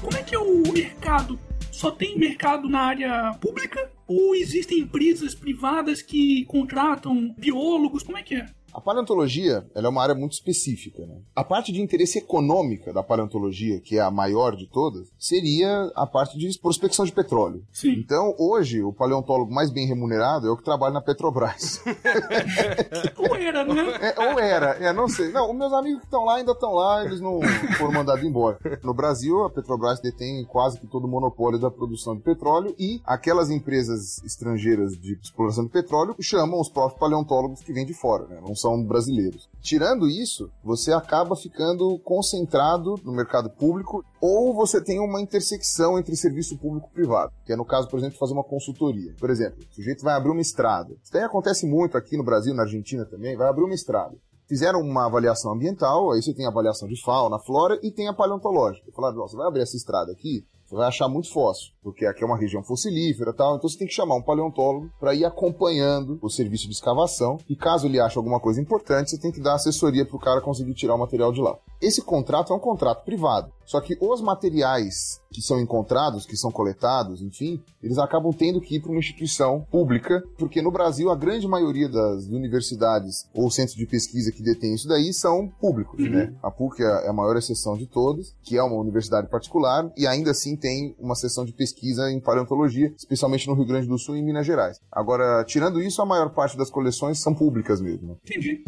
Como 0.00 0.16
é 0.16 0.22
que 0.22 0.34
é 0.34 0.38
o 0.38 0.62
mercado? 0.72 1.38
Só 1.70 1.90
tem 1.90 2.18
mercado 2.18 2.68
na 2.68 2.80
área 2.80 3.32
pública? 3.40 3.90
Ou 4.06 4.34
existem 4.34 4.80
empresas 4.80 5.34
privadas 5.34 6.02
que 6.02 6.44
contratam 6.46 7.34
biólogos? 7.38 8.02
Como 8.02 8.18
é 8.18 8.22
que 8.22 8.34
é? 8.34 8.46
A 8.72 8.80
paleontologia 8.80 9.66
ela 9.74 9.86
é 9.86 9.90
uma 9.90 10.02
área 10.02 10.14
muito 10.14 10.32
específica. 10.32 11.04
Né? 11.04 11.16
A 11.36 11.44
parte 11.44 11.72
de 11.72 11.80
interesse 11.80 12.18
econômica 12.18 12.92
da 12.92 13.02
paleontologia, 13.02 13.80
que 13.80 13.98
é 13.98 14.00
a 14.00 14.10
maior 14.10 14.56
de 14.56 14.66
todas, 14.66 15.08
seria 15.18 15.90
a 15.94 16.06
parte 16.06 16.38
de 16.38 16.58
prospecção 16.58 17.04
de 17.04 17.12
petróleo. 17.12 17.62
Sim. 17.72 17.92
Então, 17.92 18.34
hoje, 18.38 18.82
o 18.82 18.92
paleontólogo 18.92 19.52
mais 19.52 19.70
bem 19.70 19.86
remunerado 19.86 20.46
é 20.46 20.50
o 20.50 20.56
que 20.56 20.64
trabalha 20.64 20.94
na 20.94 21.00
Petrobras. 21.00 21.82
Ou 23.18 23.36
era, 23.36 23.64
né? 23.64 23.82
É, 24.00 24.20
ou 24.20 24.38
era, 24.38 24.70
é, 24.80 24.92
não 24.92 25.08
sei. 25.08 25.30
Não, 25.30 25.50
os 25.50 25.56
meus 25.56 25.72
amigos 25.72 26.00
que 26.00 26.06
estão 26.06 26.24
lá 26.24 26.36
ainda 26.36 26.52
estão 26.52 26.72
lá, 26.72 27.04
eles 27.04 27.20
não 27.20 27.40
foram 27.78 27.92
mandados 27.92 28.24
embora. 28.24 28.58
No 28.82 28.94
Brasil, 28.94 29.44
a 29.44 29.50
Petrobras 29.50 30.00
detém 30.00 30.44
quase 30.44 30.80
que 30.80 30.86
todo 30.86 31.04
o 31.04 31.08
monopólio 31.08 31.58
da 31.58 31.70
produção 31.70 32.16
de 32.16 32.22
petróleo 32.22 32.74
e 32.78 33.00
aquelas 33.04 33.50
empresas 33.50 34.22
estrangeiras 34.24 34.96
de 34.96 35.18
exploração 35.22 35.64
de 35.64 35.70
petróleo 35.70 36.14
chamam 36.20 36.60
os 36.60 36.68
próprios 36.68 36.98
paleontólogos 36.98 37.60
que 37.60 37.72
vêm 37.72 37.86
de 37.86 37.94
fora, 37.94 38.26
né? 38.26 38.40
Não 38.40 38.54
são 38.62 38.82
brasileiros. 38.82 39.48
Tirando 39.60 40.08
isso, 40.08 40.50
você 40.64 40.92
acaba 40.92 41.36
ficando 41.36 41.98
concentrado 41.98 42.94
no 43.04 43.12
mercado 43.12 43.50
público 43.50 44.04
ou 44.20 44.54
você 44.54 44.82
tem 44.82 45.00
uma 45.00 45.20
intersecção 45.20 45.98
entre 45.98 46.16
serviço 46.16 46.56
público 46.56 46.88
e 46.90 46.94
privado, 46.94 47.32
que 47.44 47.52
é 47.52 47.56
no 47.56 47.64
caso, 47.64 47.88
por 47.88 47.98
exemplo, 47.98 48.18
fazer 48.18 48.32
uma 48.32 48.44
consultoria. 48.44 49.14
Por 49.18 49.30
exemplo, 49.30 49.58
o 49.70 49.74
sujeito 49.74 50.02
vai 50.02 50.14
abrir 50.14 50.30
uma 50.30 50.40
estrada. 50.40 50.94
Isso 51.02 51.12
daí 51.12 51.24
acontece 51.24 51.66
muito 51.66 51.98
aqui 51.98 52.16
no 52.16 52.24
Brasil, 52.24 52.54
na 52.54 52.62
Argentina 52.62 53.04
também, 53.04 53.36
vai 53.36 53.48
abrir 53.48 53.64
uma 53.64 53.74
estrada. 53.74 54.16
Fizeram 54.48 54.80
uma 54.80 55.06
avaliação 55.06 55.52
ambiental, 55.52 56.12
aí 56.12 56.22
você 56.22 56.34
tem 56.34 56.44
a 56.44 56.50
avaliação 56.50 56.86
de 56.86 57.00
fauna, 57.00 57.38
flora 57.38 57.78
e 57.82 57.90
tem 57.90 58.08
a 58.08 58.12
paleontológica. 58.12 58.90
Falaram, 58.94 59.20
"Ó, 59.20 59.28
você 59.28 59.36
vai 59.36 59.46
abrir 59.46 59.62
essa 59.62 59.76
estrada 59.76 60.12
aqui, 60.12 60.44
Você 60.72 60.76
vai 60.78 60.88
achar 60.88 61.06
muito 61.06 61.30
fóssil, 61.30 61.70
porque 61.82 62.06
aqui 62.06 62.24
é 62.24 62.26
uma 62.26 62.38
região 62.38 62.62
fossilífera 62.62 63.30
e 63.30 63.34
tal, 63.34 63.56
então 63.56 63.68
você 63.68 63.76
tem 63.76 63.86
que 63.86 63.92
chamar 63.92 64.14
um 64.14 64.22
paleontólogo 64.22 64.90
para 64.98 65.14
ir 65.14 65.22
acompanhando 65.22 66.18
o 66.22 66.30
serviço 66.30 66.66
de 66.66 66.72
escavação 66.72 67.36
e 67.46 67.54
caso 67.54 67.86
ele 67.86 68.00
ache 68.00 68.16
alguma 68.16 68.40
coisa 68.40 68.58
importante, 68.58 69.10
você 69.10 69.18
tem 69.18 69.30
que 69.30 69.42
dar 69.42 69.56
assessoria 69.56 70.06
para 70.06 70.16
o 70.16 70.20
cara 70.20 70.40
conseguir 70.40 70.72
tirar 70.72 70.94
o 70.94 70.98
material 70.98 71.30
de 71.30 71.42
lá. 71.42 71.58
Esse 71.78 72.00
contrato 72.00 72.54
é 72.54 72.56
um 72.56 72.60
contrato 72.60 73.04
privado. 73.04 73.52
Só 73.66 73.80
que 73.80 73.96
os 74.00 74.20
materiais 74.20 75.20
que 75.32 75.40
são 75.40 75.58
encontrados, 75.58 76.26
que 76.26 76.36
são 76.36 76.50
coletados, 76.50 77.22
enfim, 77.22 77.62
eles 77.82 77.96
acabam 77.96 78.32
tendo 78.32 78.60
que 78.60 78.76
ir 78.76 78.80
para 78.80 78.90
uma 78.90 78.98
instituição 78.98 79.66
pública, 79.70 80.22
porque 80.36 80.60
no 80.60 80.70
Brasil 80.70 81.10
a 81.10 81.16
grande 81.16 81.48
maioria 81.48 81.88
das 81.88 82.26
universidades 82.26 83.26
ou 83.34 83.50
centros 83.50 83.76
de 83.76 83.86
pesquisa 83.86 84.30
que 84.30 84.42
detêm 84.42 84.74
isso 84.74 84.86
daí 84.86 85.12
são 85.14 85.48
públicos, 85.48 85.98
uhum. 85.98 86.10
né? 86.10 86.34
A 86.42 86.50
PUC 86.50 86.82
é 86.82 87.08
a 87.08 87.12
maior 87.14 87.36
exceção 87.36 87.76
de 87.76 87.86
todas, 87.86 88.34
que 88.42 88.58
é 88.58 88.62
uma 88.62 88.76
universidade 88.76 89.28
particular 89.28 89.90
e 89.96 90.06
ainda 90.06 90.32
assim 90.32 90.54
tem 90.62 90.94
uma 90.98 91.16
seção 91.16 91.44
de 91.44 91.52
pesquisa 91.52 92.10
em 92.10 92.20
paleontologia, 92.20 92.94
especialmente 92.96 93.48
no 93.48 93.54
Rio 93.54 93.66
Grande 93.66 93.88
do 93.88 93.98
Sul 93.98 94.16
e 94.16 94.20
em 94.20 94.24
Minas 94.24 94.46
Gerais. 94.46 94.78
Agora, 94.90 95.44
tirando 95.44 95.82
isso, 95.82 96.00
a 96.00 96.06
maior 96.06 96.30
parte 96.30 96.56
das 96.56 96.70
coleções 96.70 97.20
são 97.20 97.34
públicas 97.34 97.80
mesmo. 97.80 98.16
Entendi. 98.24 98.62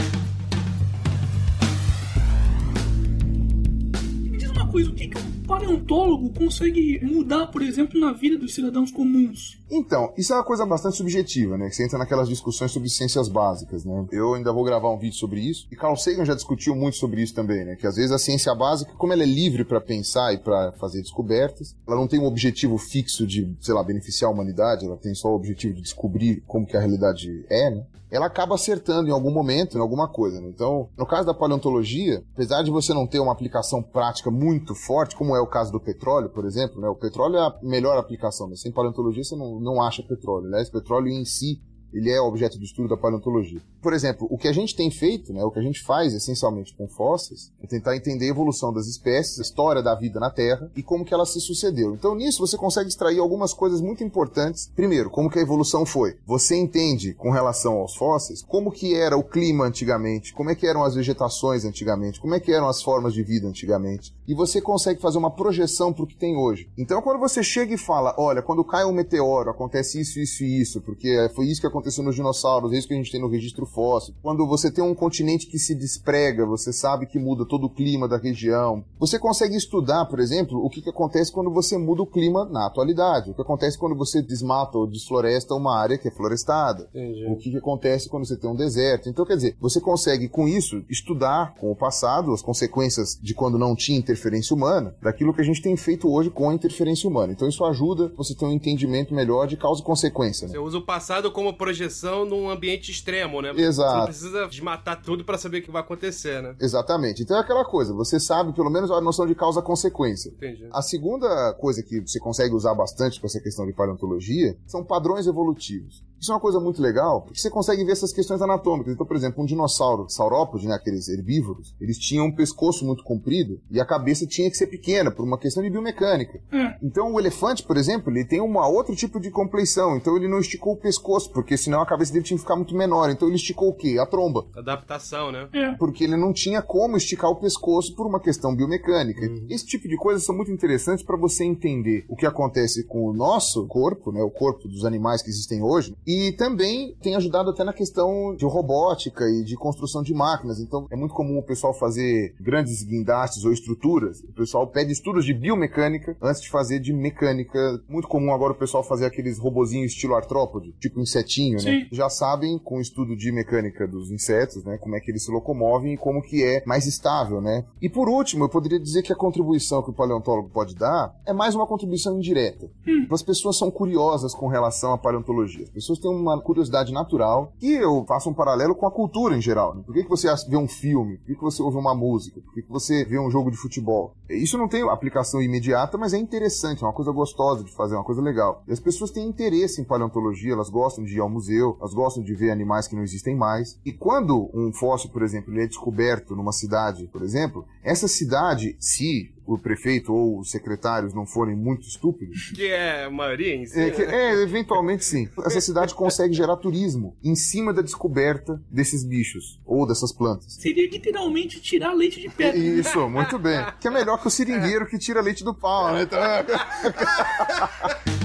Coisa, 4.74 4.90
o 4.90 4.94
que, 4.94 5.06
que 5.06 5.16
um 5.16 5.46
paleontólogo 5.46 6.30
consegue 6.30 6.98
mudar, 7.04 7.46
por 7.46 7.62
exemplo, 7.62 8.00
na 8.00 8.12
vida 8.12 8.36
dos 8.36 8.52
cidadãos 8.52 8.90
comuns? 8.90 9.56
Então, 9.70 10.12
isso 10.18 10.32
é 10.32 10.36
uma 10.36 10.42
coisa 10.42 10.66
bastante 10.66 10.96
subjetiva, 10.96 11.56
né? 11.56 11.68
Que 11.68 11.76
você 11.76 11.84
entra 11.84 11.96
naquelas 11.96 12.28
discussões 12.28 12.72
sobre 12.72 12.88
ciências 12.88 13.28
básicas, 13.28 13.84
né? 13.84 14.04
Eu 14.10 14.34
ainda 14.34 14.52
vou 14.52 14.64
gravar 14.64 14.90
um 14.90 14.98
vídeo 14.98 15.16
sobre 15.16 15.40
isso. 15.40 15.68
E 15.70 15.76
Carl 15.76 15.94
Sagan 15.96 16.24
já 16.24 16.34
discutiu 16.34 16.74
muito 16.74 16.96
sobre 16.96 17.22
isso 17.22 17.32
também, 17.32 17.64
né? 17.64 17.76
Que 17.76 17.86
às 17.86 17.94
vezes 17.94 18.10
a 18.10 18.18
ciência 18.18 18.52
básica, 18.52 18.92
como 18.98 19.12
ela 19.12 19.22
é 19.22 19.26
livre 19.26 19.64
para 19.64 19.80
pensar 19.80 20.34
e 20.34 20.38
para 20.38 20.72
fazer 20.72 21.00
descobertas, 21.00 21.76
ela 21.86 21.96
não 21.96 22.08
tem 22.08 22.18
um 22.18 22.26
objetivo 22.26 22.76
fixo 22.76 23.24
de, 23.24 23.56
sei 23.60 23.74
lá, 23.74 23.84
beneficiar 23.84 24.28
a 24.28 24.34
humanidade, 24.34 24.86
ela 24.86 24.96
tem 24.96 25.14
só 25.14 25.28
o 25.28 25.36
objetivo 25.36 25.74
de 25.74 25.82
descobrir 25.82 26.42
como 26.48 26.66
que 26.66 26.76
a 26.76 26.80
realidade 26.80 27.44
é, 27.48 27.70
né? 27.70 27.86
Ela 28.14 28.26
acaba 28.26 28.54
acertando 28.54 29.08
em 29.08 29.12
algum 29.12 29.32
momento, 29.32 29.76
em 29.76 29.80
alguma 29.80 30.06
coisa. 30.06 30.40
Né? 30.40 30.48
Então, 30.48 30.88
no 30.96 31.04
caso 31.04 31.26
da 31.26 31.34
paleontologia, 31.34 32.24
apesar 32.32 32.62
de 32.62 32.70
você 32.70 32.94
não 32.94 33.08
ter 33.08 33.18
uma 33.18 33.32
aplicação 33.32 33.82
prática 33.82 34.30
muito 34.30 34.72
forte, 34.72 35.16
como 35.16 35.34
é 35.34 35.40
o 35.40 35.48
caso 35.48 35.72
do 35.72 35.80
petróleo, 35.80 36.28
por 36.28 36.44
exemplo, 36.44 36.80
né? 36.80 36.88
o 36.88 36.94
petróleo 36.94 37.36
é 37.36 37.40
a 37.40 37.58
melhor 37.60 37.98
aplicação, 37.98 38.48
mas 38.48 38.60
sem 38.60 38.70
paleontologia 38.70 39.24
você 39.24 39.34
não, 39.34 39.58
não 39.58 39.82
acha 39.82 40.00
petróleo. 40.00 40.46
Aliás, 40.46 40.70
petróleo 40.70 41.08
em 41.08 41.24
si 41.24 41.60
ele 41.94 42.10
é 42.10 42.20
objeto 42.20 42.58
de 42.58 42.64
estudo 42.64 42.88
da 42.88 42.96
paleontologia. 42.96 43.60
Por 43.80 43.92
exemplo, 43.92 44.26
o 44.30 44.36
que 44.36 44.48
a 44.48 44.52
gente 44.52 44.74
tem 44.74 44.90
feito, 44.90 45.32
né, 45.32 45.44
o 45.44 45.50
que 45.50 45.58
a 45.58 45.62
gente 45.62 45.82
faz 45.82 46.12
essencialmente 46.12 46.74
com 46.74 46.88
fósseis, 46.88 47.52
é 47.62 47.66
tentar 47.66 47.96
entender 47.96 48.26
a 48.26 48.30
evolução 48.30 48.72
das 48.72 48.86
espécies, 48.86 49.38
a 49.38 49.42
história 49.42 49.82
da 49.82 49.94
vida 49.94 50.18
na 50.18 50.30
Terra 50.30 50.70
e 50.74 50.82
como 50.82 51.04
que 51.04 51.14
ela 51.14 51.26
se 51.26 51.40
sucedeu. 51.40 51.94
Então, 51.94 52.14
nisso 52.14 52.44
você 52.44 52.56
consegue 52.56 52.88
extrair 52.88 53.18
algumas 53.18 53.52
coisas 53.52 53.80
muito 53.80 54.02
importantes. 54.02 54.70
Primeiro, 54.74 55.10
como 55.10 55.30
que 55.30 55.38
a 55.38 55.42
evolução 55.42 55.86
foi. 55.86 56.16
Você 56.26 56.56
entende, 56.56 57.14
com 57.14 57.30
relação 57.30 57.74
aos 57.74 57.94
fósseis, 57.94 58.42
como 58.42 58.72
que 58.72 58.94
era 58.94 59.16
o 59.16 59.22
clima 59.22 59.64
antigamente, 59.64 60.32
como 60.32 60.50
é 60.50 60.54
que 60.54 60.66
eram 60.66 60.82
as 60.82 60.94
vegetações 60.94 61.64
antigamente, 61.64 62.20
como 62.20 62.34
é 62.34 62.40
que 62.40 62.52
eram 62.52 62.68
as 62.68 62.82
formas 62.82 63.14
de 63.14 63.22
vida 63.22 63.46
antigamente. 63.46 64.14
E 64.26 64.34
você 64.34 64.60
consegue 64.60 65.00
fazer 65.00 65.18
uma 65.18 65.30
projeção 65.30 65.92
para 65.92 66.04
o 66.04 66.06
que 66.06 66.16
tem 66.16 66.36
hoje. 66.36 66.68
Então, 66.76 67.02
quando 67.02 67.20
você 67.20 67.42
chega 67.42 67.74
e 67.74 67.78
fala, 67.78 68.14
olha, 68.18 68.42
quando 68.42 68.64
cai 68.64 68.84
um 68.84 68.92
meteoro, 68.92 69.50
acontece 69.50 70.00
isso, 70.00 70.18
isso 70.18 70.42
e 70.42 70.60
isso, 70.60 70.80
porque 70.80 71.30
foi 71.34 71.46
isso 71.46 71.60
que 71.60 71.66
aconteceu 71.66 71.83
aconteceu 71.84 72.04
nos 72.04 72.14
dinossauros, 72.14 72.72
é 72.72 72.78
isso 72.78 72.88
que 72.88 72.94
a 72.94 72.96
gente 72.96 73.12
tem 73.12 73.20
no 73.20 73.28
registro 73.28 73.66
fóssil. 73.66 74.14
Quando 74.22 74.46
você 74.46 74.70
tem 74.70 74.82
um 74.82 74.94
continente 74.94 75.46
que 75.46 75.58
se 75.58 75.74
desprega, 75.74 76.46
você 76.46 76.72
sabe 76.72 77.06
que 77.06 77.18
muda 77.18 77.44
todo 77.44 77.64
o 77.64 77.70
clima 77.70 78.08
da 78.08 78.16
região. 78.16 78.84
Você 78.98 79.18
consegue 79.18 79.56
estudar, 79.56 80.06
por 80.06 80.18
exemplo, 80.18 80.58
o 80.64 80.70
que, 80.70 80.80
que 80.80 80.88
acontece 80.88 81.30
quando 81.30 81.50
você 81.50 81.76
muda 81.76 82.02
o 82.02 82.06
clima 82.06 82.46
na 82.46 82.66
atualidade. 82.66 83.30
O 83.30 83.34
que 83.34 83.42
acontece 83.42 83.78
quando 83.78 83.96
você 83.96 84.22
desmata 84.22 84.78
ou 84.78 84.86
desfloresta 84.86 85.54
uma 85.54 85.78
área 85.78 85.98
que 85.98 86.08
é 86.08 86.10
florestada. 86.10 86.88
Entendi. 86.94 87.26
O 87.26 87.36
que, 87.36 87.50
que 87.50 87.58
acontece 87.58 88.08
quando 88.08 88.26
você 88.26 88.36
tem 88.36 88.50
um 88.50 88.56
deserto. 88.56 89.08
Então, 89.08 89.24
quer 89.24 89.36
dizer, 89.36 89.56
você 89.60 89.80
consegue, 89.80 90.28
com 90.28 90.48
isso, 90.48 90.82
estudar 90.88 91.54
com 91.56 91.70
o 91.70 91.76
passado 91.76 92.32
as 92.32 92.42
consequências 92.42 93.18
de 93.20 93.34
quando 93.34 93.58
não 93.58 93.76
tinha 93.76 93.98
interferência 93.98 94.54
humana, 94.54 94.94
daquilo 95.02 95.34
que 95.34 95.40
a 95.40 95.44
gente 95.44 95.60
tem 95.60 95.76
feito 95.76 96.10
hoje 96.10 96.30
com 96.30 96.48
a 96.48 96.54
interferência 96.54 97.08
humana. 97.08 97.32
Então, 97.32 97.48
isso 97.48 97.64
ajuda 97.64 98.12
você 98.16 98.34
ter 98.34 98.46
um 98.46 98.52
entendimento 98.52 99.14
melhor 99.14 99.46
de 99.46 99.56
causa 99.56 99.82
e 99.82 99.84
consequência. 99.84 100.46
Né? 100.46 100.52
Você 100.52 100.58
usa 100.58 100.78
o 100.78 100.82
passado 100.82 101.30
como 101.30 101.52
projeção 101.64 102.24
num 102.24 102.48
ambiente 102.50 102.90
extremo, 102.90 103.40
né? 103.40 103.50
Exato. 103.56 103.90
Você 103.90 103.96
não 103.98 104.04
precisa 104.04 104.48
desmatar 104.48 105.02
tudo 105.02 105.24
para 105.24 105.38
saber 105.38 105.58
o 105.58 105.62
que 105.62 105.70
vai 105.70 105.82
acontecer, 105.82 106.42
né? 106.42 106.54
Exatamente. 106.60 107.22
Então 107.22 107.36
é 107.36 107.40
aquela 107.40 107.64
coisa, 107.64 107.92
você 107.94 108.20
sabe 108.20 108.52
pelo 108.52 108.70
menos 108.70 108.90
a 108.90 109.00
noção 109.00 109.26
de 109.26 109.34
causa-consequência. 109.34 110.30
Entendi. 110.30 110.68
A 110.72 110.82
segunda 110.82 111.54
coisa 111.54 111.82
que 111.82 112.00
você 112.00 112.20
consegue 112.20 112.54
usar 112.54 112.74
bastante 112.74 113.20
com 113.20 113.26
essa 113.26 113.40
questão 113.40 113.66
de 113.66 113.72
paleontologia 113.72 114.56
são 114.66 114.84
padrões 114.84 115.26
evolutivos. 115.26 116.02
Isso 116.24 116.32
é 116.32 116.36
uma 116.36 116.40
coisa 116.40 116.58
muito 116.58 116.80
legal, 116.80 117.20
porque 117.20 117.38
você 117.38 117.50
consegue 117.50 117.84
ver 117.84 117.92
essas 117.92 118.10
questões 118.10 118.40
anatômicas. 118.40 118.94
Então, 118.94 119.04
por 119.04 119.14
exemplo, 119.14 119.42
um 119.42 119.46
dinossauro 119.46 120.08
saurópode, 120.08 120.66
né, 120.66 120.74
aqueles 120.74 121.06
herbívoros, 121.06 121.76
eles 121.78 121.98
tinham 121.98 122.24
um 122.24 122.34
pescoço 122.34 122.82
muito 122.82 123.04
comprido 123.04 123.60
e 123.70 123.78
a 123.78 123.84
cabeça 123.84 124.26
tinha 124.26 124.50
que 124.50 124.56
ser 124.56 124.68
pequena, 124.68 125.10
por 125.10 125.22
uma 125.22 125.36
questão 125.36 125.62
de 125.62 125.68
biomecânica. 125.68 126.40
É. 126.50 126.78
Então, 126.82 127.12
o 127.12 127.20
elefante, 127.20 127.62
por 127.62 127.76
exemplo, 127.76 128.10
ele 128.10 128.24
tem 128.24 128.40
um 128.40 128.56
outro 128.56 128.96
tipo 128.96 129.20
de 129.20 129.30
compleição. 129.30 129.98
Então, 129.98 130.16
ele 130.16 130.26
não 130.26 130.38
esticou 130.38 130.72
o 130.72 130.76
pescoço, 130.78 131.30
porque 131.30 131.58
senão 131.58 131.82
a 131.82 131.86
cabeça 131.86 132.10
dele 132.10 132.24
tinha 132.24 132.38
que 132.38 132.42
ficar 132.42 132.56
muito 132.56 132.74
menor. 132.74 133.10
Então, 133.10 133.28
ele 133.28 133.36
esticou 133.36 133.68
o 133.68 133.74
quê? 133.74 133.98
A 134.00 134.06
tromba. 134.06 134.46
Adaptação, 134.56 135.30
né? 135.30 135.46
É. 135.52 135.72
Porque 135.72 136.04
ele 136.04 136.16
não 136.16 136.32
tinha 136.32 136.62
como 136.62 136.96
esticar 136.96 137.30
o 137.30 137.36
pescoço 137.36 137.94
por 137.94 138.06
uma 138.06 138.18
questão 138.18 138.56
biomecânica. 138.56 139.26
Uhum. 139.26 139.46
Esse 139.50 139.66
tipo 139.66 139.86
de 139.86 139.98
coisas 139.98 140.24
são 140.24 140.34
muito 140.34 140.50
interessantes 140.50 141.04
para 141.04 141.18
você 141.18 141.44
entender 141.44 142.06
o 142.08 142.16
que 142.16 142.24
acontece 142.24 142.82
com 142.84 143.04
o 143.04 143.12
nosso 143.12 143.66
corpo, 143.66 144.10
né, 144.10 144.22
o 144.22 144.30
corpo 144.30 144.66
dos 144.66 144.86
animais 144.86 145.20
que 145.20 145.28
existem 145.28 145.62
hoje, 145.62 145.94
e 146.06 146.13
também 146.32 146.94
tem 147.02 147.14
ajudado 147.16 147.50
até 147.50 147.64
na 147.64 147.72
questão 147.72 148.34
de 148.36 148.44
robótica 148.44 149.24
e 149.24 149.44
de 149.44 149.56
construção 149.56 150.02
de 150.02 150.12
máquinas. 150.12 150.60
Então 150.60 150.86
é 150.90 150.96
muito 150.96 151.14
comum 151.14 151.38
o 151.38 151.42
pessoal 151.42 151.74
fazer 151.74 152.34
grandes 152.40 152.82
guindastes 152.82 153.44
ou 153.44 153.52
estruturas. 153.52 154.20
O 154.20 154.32
pessoal 154.32 154.66
pede 154.66 154.92
estudos 154.92 155.24
de 155.24 155.32
biomecânica 155.32 156.16
antes 156.22 156.42
de 156.42 156.50
fazer 156.50 156.78
de 156.78 156.92
mecânica. 156.92 157.58
Muito 157.88 158.08
comum 158.08 158.32
agora 158.32 158.52
o 158.52 158.56
pessoal 158.56 158.82
fazer 158.82 159.06
aqueles 159.06 159.38
robozinhos 159.38 159.92
estilo 159.92 160.14
artrópode, 160.14 160.72
tipo 160.80 161.00
insetinho, 161.00 161.58
Sim. 161.58 161.66
né? 161.66 161.88
Já 161.90 162.08
sabem 162.08 162.58
com 162.58 162.78
o 162.78 162.80
estudo 162.80 163.16
de 163.16 163.32
mecânica 163.32 163.86
dos 163.86 164.10
insetos, 164.10 164.64
né, 164.64 164.76
como 164.78 164.96
é 164.96 165.00
que 165.00 165.10
eles 165.10 165.24
se 165.24 165.30
locomovem 165.30 165.94
e 165.94 165.96
como 165.96 166.22
que 166.22 166.42
é 166.42 166.62
mais 166.66 166.86
estável, 166.86 167.40
né? 167.40 167.64
E 167.80 167.88
por 167.88 168.08
último, 168.08 168.44
eu 168.44 168.48
poderia 168.48 168.78
dizer 168.78 169.02
que 169.02 169.12
a 169.12 169.16
contribuição 169.16 169.82
que 169.82 169.90
o 169.90 169.94
paleontólogo 169.94 170.50
pode 170.50 170.74
dar 170.74 171.14
é 171.26 171.32
mais 171.32 171.54
uma 171.54 171.66
contribuição 171.66 172.16
indireta. 172.16 172.70
Hum. 172.86 173.06
As 173.10 173.22
pessoas 173.22 173.56
são 173.56 173.70
curiosas 173.70 174.34
com 174.34 174.48
relação 174.48 174.92
à 174.92 174.98
paleontologia. 174.98 175.64
As 175.64 175.70
pessoas 175.70 175.93
têm 175.98 176.10
uma 176.10 176.40
curiosidade 176.40 176.92
natural 176.92 177.52
e 177.60 177.72
eu 177.72 178.04
faço 178.06 178.30
um 178.30 178.34
paralelo 178.34 178.74
com 178.74 178.86
a 178.86 178.90
cultura 178.90 179.36
em 179.36 179.40
geral. 179.40 179.74
Né? 179.74 179.82
Por 179.84 179.94
que, 179.94 180.04
que 180.04 180.08
você 180.08 180.28
vê 180.48 180.56
um 180.56 180.68
filme? 180.68 181.18
Por 181.18 181.26
que, 181.26 181.34
que 181.34 181.42
você 181.42 181.62
ouve 181.62 181.76
uma 181.76 181.94
música? 181.94 182.40
Por 182.40 182.54
que, 182.54 182.62
que 182.62 182.70
você 182.70 183.04
vê 183.04 183.18
um 183.18 183.30
jogo 183.30 183.50
de 183.50 183.56
futebol? 183.56 184.14
Isso 184.28 184.56
não 184.56 184.68
tem 184.68 184.82
aplicação 184.88 185.42
imediata, 185.42 185.98
mas 185.98 186.14
é 186.14 186.18
interessante, 186.18 186.82
é 186.82 186.86
uma 186.86 186.92
coisa 186.92 187.12
gostosa 187.12 187.62
de 187.62 187.72
fazer, 187.74 187.94
é 187.94 187.98
uma 187.98 188.04
coisa 188.04 188.22
legal. 188.22 188.62
E 188.66 188.72
as 188.72 188.80
pessoas 188.80 189.10
têm 189.10 189.26
interesse 189.26 189.80
em 189.80 189.84
paleontologia, 189.84 190.52
elas 190.52 190.70
gostam 190.70 191.04
de 191.04 191.16
ir 191.16 191.20
ao 191.20 191.28
museu, 191.28 191.76
elas 191.78 191.94
gostam 191.94 192.22
de 192.22 192.34
ver 192.34 192.50
animais 192.50 192.88
que 192.88 192.96
não 192.96 193.02
existem 193.02 193.36
mais. 193.36 193.78
E 193.84 193.92
quando 193.92 194.50
um 194.54 194.72
fóssil, 194.72 195.10
por 195.10 195.22
exemplo, 195.22 195.52
ele 195.52 195.64
é 195.64 195.66
descoberto 195.66 196.34
numa 196.34 196.52
cidade, 196.52 197.08
por 197.12 197.22
exemplo, 197.22 197.64
essa 197.82 198.08
cidade, 198.08 198.76
se 198.80 199.32
o 199.46 199.58
prefeito 199.58 200.12
ou 200.12 200.40
os 200.40 200.50
secretários 200.50 201.14
não 201.14 201.26
forem 201.26 201.56
muito 201.56 201.86
estúpidos. 201.86 202.52
Que 202.54 202.68
é 202.68 203.04
a 203.04 203.10
maioria 203.10 203.54
em 203.54 203.66
si. 203.66 203.78
É, 203.78 203.90
que, 203.90 204.02
é, 204.02 204.42
eventualmente 204.42 205.04
sim. 205.04 205.28
Essa 205.44 205.60
cidade 205.60 205.94
consegue 205.94 206.32
gerar 206.32 206.56
turismo 206.56 207.16
em 207.22 207.34
cima 207.34 207.72
da 207.72 207.82
descoberta 207.82 208.62
desses 208.70 209.04
bichos 209.04 209.60
ou 209.66 209.86
dessas 209.86 210.12
plantas. 210.12 210.54
Seria 210.54 210.88
literalmente 210.88 211.60
tirar 211.60 211.92
leite 211.92 212.20
de 212.20 212.28
pedra. 212.28 212.58
Isso, 212.58 213.08
muito 213.08 213.38
bem. 213.38 213.64
Que 213.80 213.88
é 213.88 213.90
melhor 213.90 214.20
que 214.20 214.28
o 214.28 214.30
seringueiro 214.30 214.86
que 214.86 214.98
tira 214.98 215.20
leite 215.20 215.44
do 215.44 215.54
pau, 215.54 215.92
né? 215.92 216.02
Então... 216.02 216.20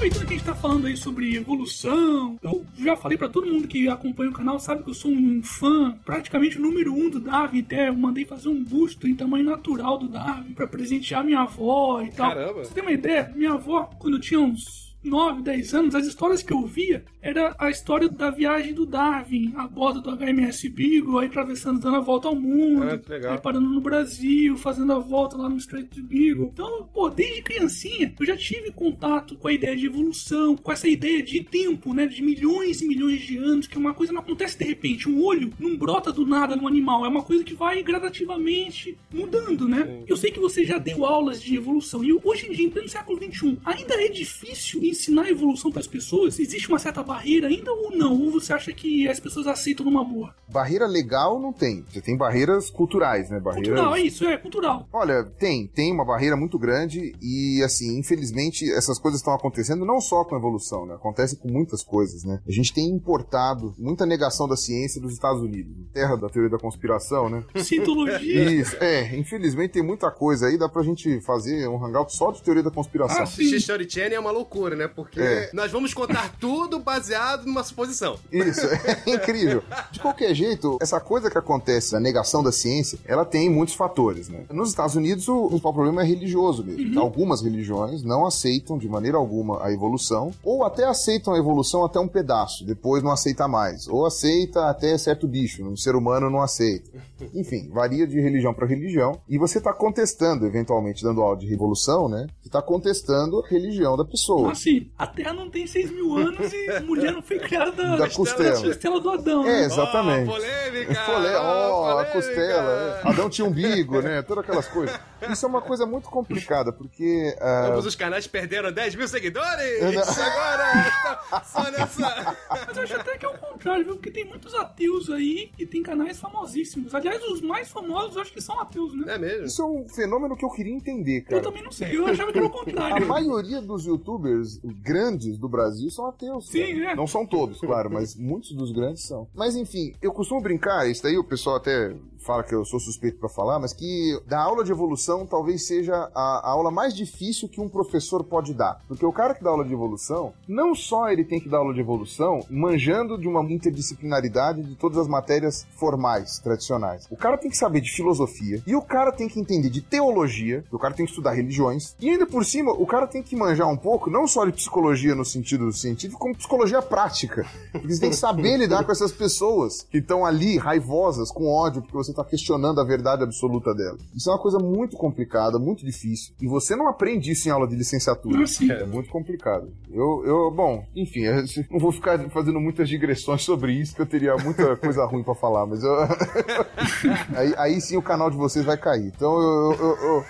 aproveitando 0.00 0.26
que 0.26 0.32
a 0.32 0.36
gente 0.38 0.46
tá 0.46 0.54
falando 0.54 0.86
aí 0.86 0.96
sobre 0.96 1.36
evolução, 1.36 2.38
eu 2.42 2.64
já 2.78 2.96
falei 2.96 3.18
para 3.18 3.28
todo 3.28 3.46
mundo 3.46 3.68
que 3.68 3.86
acompanha 3.86 4.30
o 4.30 4.32
canal, 4.32 4.58
sabe 4.58 4.82
que 4.82 4.88
eu 4.88 4.94
sou 4.94 5.10
um 5.10 5.42
fã, 5.42 5.94
praticamente 6.06 6.56
o 6.56 6.62
número 6.62 6.94
um 6.94 7.10
do 7.10 7.20
Darwin, 7.20 7.60
até 7.60 7.90
eu 7.90 7.94
mandei 7.94 8.24
fazer 8.24 8.48
um 8.48 8.64
busto 8.64 9.06
em 9.06 9.14
tamanho 9.14 9.44
natural 9.44 9.98
do 9.98 10.08
Darwin 10.08 10.54
para 10.54 10.66
presentear 10.66 11.22
minha 11.22 11.40
avó 11.40 12.00
e 12.00 12.10
tal. 12.12 12.30
Caramba! 12.30 12.64
Você 12.64 12.72
tem 12.72 12.82
uma 12.82 12.92
ideia? 12.92 13.30
Minha 13.36 13.52
avó, 13.52 13.90
quando 13.98 14.18
tinha 14.18 14.40
uns 14.40 14.89
9, 15.02 15.42
10 15.42 15.74
anos, 15.74 15.94
as 15.94 16.06
histórias 16.06 16.42
que 16.42 16.52
eu 16.52 16.66
via 16.66 17.04
era 17.22 17.54
a 17.58 17.70
história 17.70 18.08
da 18.08 18.30
viagem 18.30 18.74
do 18.74 18.84
Darwin 18.84 19.52
a 19.56 19.66
bordo 19.66 20.00
do 20.00 20.10
HMS 20.10 20.68
Beagle, 20.68 21.18
aí 21.18 21.26
atravessando, 21.26 21.80
dando 21.80 21.96
a 21.96 22.00
volta 22.00 22.28
ao 22.28 22.34
mundo, 22.34 23.00
legal. 23.08 23.32
aí 23.32 23.38
parando 23.40 23.68
no 23.68 23.80
Brasil, 23.80 24.56
fazendo 24.56 24.92
a 24.92 24.98
volta 24.98 25.36
lá 25.36 25.48
no 25.48 25.56
Strait 25.56 25.88
de 25.90 26.02
Beagle. 26.02 26.50
Então, 26.52 26.88
pô, 26.92 27.08
desde 27.08 27.42
criancinha 27.42 28.14
eu 28.18 28.26
já 28.26 28.36
tive 28.36 28.70
contato 28.72 29.36
com 29.36 29.48
a 29.48 29.52
ideia 29.52 29.76
de 29.76 29.86
evolução, 29.86 30.56
com 30.56 30.70
essa 30.70 30.88
ideia 30.88 31.22
de 31.22 31.42
tempo, 31.42 31.94
né, 31.94 32.06
de 32.06 32.22
milhões 32.22 32.82
e 32.82 32.86
milhões 32.86 33.20
de 33.22 33.38
anos, 33.38 33.66
que 33.66 33.78
uma 33.78 33.94
coisa 33.94 34.12
não 34.12 34.20
acontece 34.20 34.58
de 34.58 34.64
repente. 34.64 35.08
Um 35.08 35.22
olho 35.24 35.52
não 35.58 35.76
brota 35.76 36.12
do 36.12 36.26
nada 36.26 36.56
no 36.56 36.66
animal, 36.66 37.04
é 37.04 37.08
uma 37.08 37.22
coisa 37.22 37.42
que 37.42 37.54
vai 37.54 37.82
gradativamente 37.82 38.96
mudando, 39.12 39.68
né? 39.68 40.02
Eu 40.06 40.16
sei 40.16 40.30
que 40.30 40.40
você 40.40 40.64
já 40.64 40.78
deu 40.78 41.04
aulas 41.04 41.42
de 41.42 41.56
evolução 41.56 42.04
e 42.04 42.12
hoje 42.12 42.46
em 42.46 42.52
dia, 42.52 42.66
em 42.66 42.70
pleno 42.70 42.88
século 42.88 43.18
XXI, 43.18 43.58
ainda 43.64 43.94
é 43.94 44.08
difícil 44.08 44.89
ensinar 44.90 45.22
a 45.22 45.30
evolução 45.30 45.70
para 45.70 45.80
as 45.80 45.86
pessoas? 45.86 46.38
Existe 46.38 46.68
uma 46.68 46.78
certa 46.78 47.02
barreira 47.02 47.48
ainda 47.48 47.72
ou 47.72 47.96
não? 47.96 48.20
Ou 48.24 48.30
você 48.32 48.52
acha 48.52 48.72
que 48.72 49.08
as 49.08 49.20
pessoas 49.20 49.46
aceitam 49.46 49.84
numa 49.84 50.04
boa? 50.04 50.34
Barreira 50.48 50.86
legal 50.86 51.40
não 51.40 51.52
tem. 51.52 51.84
Você 51.90 52.00
tem 52.00 52.16
barreiras 52.16 52.70
culturais, 52.70 53.30
né? 53.30 53.40
Barreiras... 53.40 53.68
Cultural, 53.68 53.96
é 53.96 54.00
isso, 54.00 54.24
é 54.24 54.36
cultural. 54.36 54.88
Olha, 54.92 55.24
tem, 55.24 55.66
tem 55.66 55.92
uma 55.92 56.04
barreira 56.04 56.36
muito 56.36 56.58
grande 56.58 57.14
e, 57.20 57.62
assim, 57.64 57.98
infelizmente, 57.98 58.70
essas 58.72 58.98
coisas 58.98 59.20
estão 59.20 59.34
acontecendo 59.34 59.84
não 59.84 60.00
só 60.00 60.24
com 60.24 60.34
a 60.34 60.38
evolução, 60.38 60.86
né? 60.86 60.94
Acontece 60.94 61.36
com 61.36 61.48
muitas 61.48 61.82
coisas, 61.82 62.24
né? 62.24 62.40
A 62.46 62.52
gente 62.52 62.72
tem 62.72 62.86
importado 62.88 63.74
muita 63.78 64.04
negação 64.04 64.48
da 64.48 64.56
ciência 64.56 65.00
dos 65.00 65.12
Estados 65.12 65.42
Unidos, 65.42 65.72
terra 65.92 66.16
da 66.16 66.28
teoria 66.28 66.50
da 66.50 66.58
conspiração, 66.58 67.28
né? 67.28 67.44
Cientologia. 67.62 68.50
Isso, 68.50 68.76
é, 68.80 69.16
infelizmente 69.16 69.72
tem 69.72 69.82
muita 69.82 70.10
coisa 70.10 70.46
aí, 70.46 70.58
dá 70.58 70.68
pra 70.68 70.82
gente 70.82 71.20
fazer 71.20 71.68
um 71.68 71.84
hangout 71.84 72.14
só 72.14 72.30
de 72.30 72.42
teoria 72.42 72.62
da 72.62 72.70
conspiração. 72.70 73.22
Ah, 73.22 73.26
sim. 73.26 73.42
Assistir 73.42 73.56
Story 73.56 73.88
Channel 73.88 74.16
é 74.16 74.20
uma 74.20 74.30
loucura, 74.30 74.74
né? 74.74 74.79
Porque 74.88 75.20
É. 75.20 75.50
nós 75.52 75.70
vamos 75.70 75.92
contar 75.94 76.34
tudo 76.38 76.78
baseado 76.78 77.44
numa 77.46 77.62
suposição. 77.62 78.16
Isso, 78.32 78.60
é 78.66 79.02
incrível. 79.10 79.62
De 79.90 80.00
qualquer 80.00 80.34
jeito, 80.34 80.78
essa 80.80 81.00
coisa 81.00 81.30
que 81.30 81.38
acontece, 81.38 81.94
a 81.96 82.00
negação 82.00 82.42
da 82.42 82.52
ciência, 82.52 82.98
ela 83.04 83.24
tem 83.24 83.48
muitos 83.50 83.74
fatores, 83.74 84.28
né? 84.28 84.44
Nos 84.50 84.70
Estados 84.70 84.94
Unidos, 84.94 85.28
o 85.28 85.48
principal 85.48 85.72
problema 85.72 86.02
é 86.02 86.04
religioso 86.04 86.64
mesmo. 86.64 87.00
Algumas 87.00 87.42
religiões 87.42 88.02
não 88.02 88.26
aceitam 88.26 88.78
de 88.78 88.88
maneira 88.88 89.16
alguma 89.16 89.64
a 89.64 89.72
evolução, 89.72 90.32
ou 90.42 90.64
até 90.64 90.84
aceitam 90.84 91.34
a 91.34 91.38
evolução 91.38 91.84
até 91.84 91.98
um 91.98 92.08
pedaço, 92.08 92.64
depois 92.64 93.02
não 93.02 93.10
aceita 93.10 93.46
mais. 93.48 93.88
Ou 93.88 94.06
aceita 94.06 94.68
até 94.68 94.96
certo 94.98 95.26
bicho, 95.26 95.64
um 95.64 95.76
ser 95.76 95.94
humano 95.94 96.30
não 96.30 96.40
aceita. 96.42 96.90
Enfim, 97.34 97.68
varia 97.72 98.06
de 98.06 98.20
religião 98.20 98.54
para 98.54 98.66
religião. 98.66 99.20
E 99.28 99.36
você 99.38 99.58
está 99.58 99.72
contestando, 99.72 100.46
eventualmente, 100.46 101.02
dando 101.02 101.20
aula 101.22 101.36
de 101.36 101.46
revolução, 101.46 102.08
né? 102.08 102.26
Você 102.40 102.48
está 102.48 102.62
contestando 102.62 103.40
a 103.40 103.46
religião 103.48 103.96
da 103.96 104.04
pessoa. 104.04 104.48
Assim, 104.70 104.90
a 104.96 105.06
Terra 105.06 105.32
não 105.32 105.50
tem 105.50 105.66
6 105.66 105.90
mil 105.90 106.16
anos 106.16 106.52
e 106.52 106.70
a 106.70 106.80
mulher 106.80 107.12
não 107.12 107.22
foi 107.22 107.38
criada 107.38 107.96
Da 107.96 108.08
costela. 108.08 108.60
costela 108.62 109.00
do 109.00 109.10
Adão, 109.10 109.42
É, 109.46 109.60
né? 109.60 109.64
exatamente. 109.64 110.28
Oh, 110.28 110.32
polêmica! 110.32 111.00
Ó, 111.40 111.88
a 111.88 111.92
polêmica! 112.04 112.12
costela. 112.12 113.00
é. 113.04 113.08
Adão 113.08 113.28
tinha 113.30 113.46
umbigo, 113.46 114.00
né? 114.00 114.22
Todas 114.22 114.44
aquelas 114.44 114.68
coisas. 114.68 114.98
Isso 115.30 115.44
é 115.44 115.48
uma 115.48 115.60
coisa 115.60 115.84
muito 115.84 116.08
complicada, 116.08 116.72
porque. 116.72 117.36
ah, 117.40 117.66
Ambos 117.68 117.84
os 117.86 117.94
canais 117.94 118.26
perderam 118.26 118.72
10 118.72 118.94
mil 118.94 119.06
seguidores! 119.08 119.82
Eu 119.82 119.92
não- 119.92 120.02
Agora! 120.02 121.42
Só 121.44 121.70
nessa. 121.70 122.36
Mas 122.66 122.76
eu 122.76 122.82
acho 122.84 122.96
até 122.96 123.18
que 123.18 123.26
é 123.26 123.28
o 123.28 123.36
contrário, 123.38 123.84
viu? 123.84 123.94
Porque 123.96 124.10
tem 124.10 124.24
muitos 124.24 124.54
ateus 124.54 125.10
aí 125.10 125.50
e 125.58 125.66
tem 125.66 125.82
canais 125.82 126.18
famosíssimos. 126.18 126.94
Aliás, 126.94 127.22
os 127.24 127.40
mais 127.42 127.68
famosos 127.68 128.16
eu 128.16 128.22
acho 128.22 128.32
que 128.32 128.40
são 128.40 128.58
ateus, 128.60 128.94
né? 128.94 129.14
É 129.14 129.18
mesmo? 129.18 129.44
isso 129.46 129.60
é 129.62 129.64
um 129.66 129.88
fenômeno 129.88 130.36
que 130.36 130.44
eu 130.44 130.50
queria 130.50 130.72
entender, 130.72 131.18
Eu 131.18 131.24
cara. 131.24 131.42
também 131.42 131.62
não 131.62 131.72
sei, 131.72 131.96
eu 131.96 132.06
achava 132.06 132.32
que 132.32 132.38
era 132.38 132.46
o 132.46 132.50
A 132.50 132.52
contrário. 132.52 133.06
maioria 133.06 133.60
dos 133.60 133.84
youtubers 133.84 134.59
grandes 134.64 135.38
do 135.38 135.48
Brasil 135.48 135.90
são 135.90 136.06
ateus. 136.06 136.48
Sim, 136.48 136.80
cara. 136.80 136.92
é. 136.92 136.96
Não 136.96 137.06
são 137.06 137.26
todos, 137.26 137.60
claro, 137.60 137.90
mas 137.90 138.14
muitos 138.14 138.52
dos 138.52 138.72
grandes 138.72 139.04
são. 139.04 139.28
Mas 139.34 139.56
enfim, 139.56 139.92
eu 140.00 140.12
costumo 140.12 140.40
brincar, 140.40 140.88
isso 140.88 141.02
daí 141.02 141.16
o 141.16 141.24
pessoal 141.24 141.56
até 141.56 141.94
fala 142.24 142.42
que 142.42 142.54
eu 142.54 142.64
sou 142.64 142.78
suspeito 142.78 143.18
pra 143.18 143.28
falar, 143.28 143.58
mas 143.58 143.72
que 143.72 144.20
da 144.26 144.40
aula 144.40 144.64
de 144.64 144.72
evolução 144.72 145.26
talvez 145.26 145.66
seja 145.66 145.94
a, 146.14 146.40
a 146.44 146.50
aula 146.50 146.70
mais 146.70 146.94
difícil 146.94 147.48
que 147.48 147.60
um 147.60 147.68
professor 147.68 148.24
pode 148.24 148.54
dar. 148.54 148.80
Porque 148.86 149.04
o 149.04 149.12
cara 149.12 149.34
que 149.34 149.42
dá 149.42 149.50
aula 149.50 149.64
de 149.64 149.72
evolução, 149.72 150.32
não 150.46 150.74
só 150.74 151.08
ele 151.08 151.24
tem 151.24 151.40
que 151.40 151.48
dar 151.48 151.58
aula 151.58 151.74
de 151.74 151.80
evolução 151.80 152.40
manjando 152.50 153.18
de 153.18 153.28
uma 153.28 153.42
interdisciplinaridade 153.42 154.62
de 154.62 154.74
todas 154.74 154.98
as 154.98 155.08
matérias 155.08 155.66
formais, 155.76 156.38
tradicionais. 156.38 157.06
O 157.10 157.16
cara 157.16 157.38
tem 157.38 157.50
que 157.50 157.56
saber 157.56 157.80
de 157.80 157.90
filosofia, 157.90 158.62
e 158.66 158.74
o 158.74 158.82
cara 158.82 159.12
tem 159.12 159.28
que 159.28 159.40
entender 159.40 159.70
de 159.70 159.80
teologia, 159.80 160.64
o 160.70 160.78
cara 160.78 160.94
tem 160.94 161.04
que 161.04 161.12
estudar 161.12 161.32
religiões, 161.32 161.94
e 162.00 162.08
ainda 162.08 162.26
por 162.26 162.44
cima, 162.44 162.72
o 162.72 162.86
cara 162.86 163.06
tem 163.06 163.22
que 163.22 163.36
manjar 163.36 163.68
um 163.68 163.76
pouco, 163.76 164.10
não 164.10 164.26
só 164.26 164.44
de 164.44 164.52
psicologia 164.52 165.14
no 165.14 165.24
sentido 165.24 165.72
científico, 165.72 166.20
como 166.20 166.36
psicologia 166.36 166.82
prática. 166.82 167.46
Porque 167.72 167.94
você 167.94 168.00
tem 168.00 168.10
que 168.10 168.16
saber 168.16 168.56
lidar 168.58 168.84
com 168.84 168.92
essas 168.92 169.12
pessoas 169.12 169.86
que 169.90 169.98
estão 169.98 170.24
ali 170.24 170.58
raivosas, 170.58 171.30
com 171.30 171.48
ódio, 171.48 171.82
porque 171.82 171.96
você 171.96 172.09
está 172.10 172.24
questionando 172.24 172.80
a 172.80 172.84
verdade 172.84 173.22
absoluta 173.22 173.74
delas. 173.74 174.00
Isso 174.14 174.28
é 174.30 174.32
uma 174.32 174.38
coisa 174.38 174.58
muito 174.58 174.96
complicada, 174.96 175.58
muito 175.58 175.84
difícil, 175.84 176.34
e 176.40 176.46
você 176.46 176.74
não 176.76 176.88
aprende 176.88 177.30
isso 177.30 177.48
em 177.48 177.50
aula 177.50 177.66
de 177.66 177.76
licenciatura. 177.76 178.42
Assim, 178.44 178.70
É 178.70 178.84
muito 178.84 179.10
complicado. 179.10 179.70
Eu, 179.90 180.22
eu 180.24 180.50
bom, 180.50 180.84
enfim, 180.94 181.20
eu 181.20 181.44
não 181.70 181.78
vou 181.78 181.92
ficar 181.92 182.18
fazendo 182.30 182.60
muitas 182.60 182.88
digressões 182.88 183.42
sobre 183.42 183.72
isso, 183.72 183.94
que 183.94 184.02
eu 184.02 184.06
teria 184.06 184.36
muita 184.36 184.76
coisa 184.78 185.04
ruim 185.04 185.22
pra 185.22 185.34
falar, 185.34 185.66
mas 185.66 185.82
eu. 185.82 185.94
aí, 187.36 187.54
aí 187.56 187.80
sim 187.80 187.96
o 187.96 188.02
canal 188.02 188.30
de 188.30 188.36
vocês 188.36 188.64
vai 188.64 188.76
cair. 188.76 189.06
Então 189.14 189.40
eu. 189.40 189.72
eu- 189.72 189.96
eu- 189.96 190.24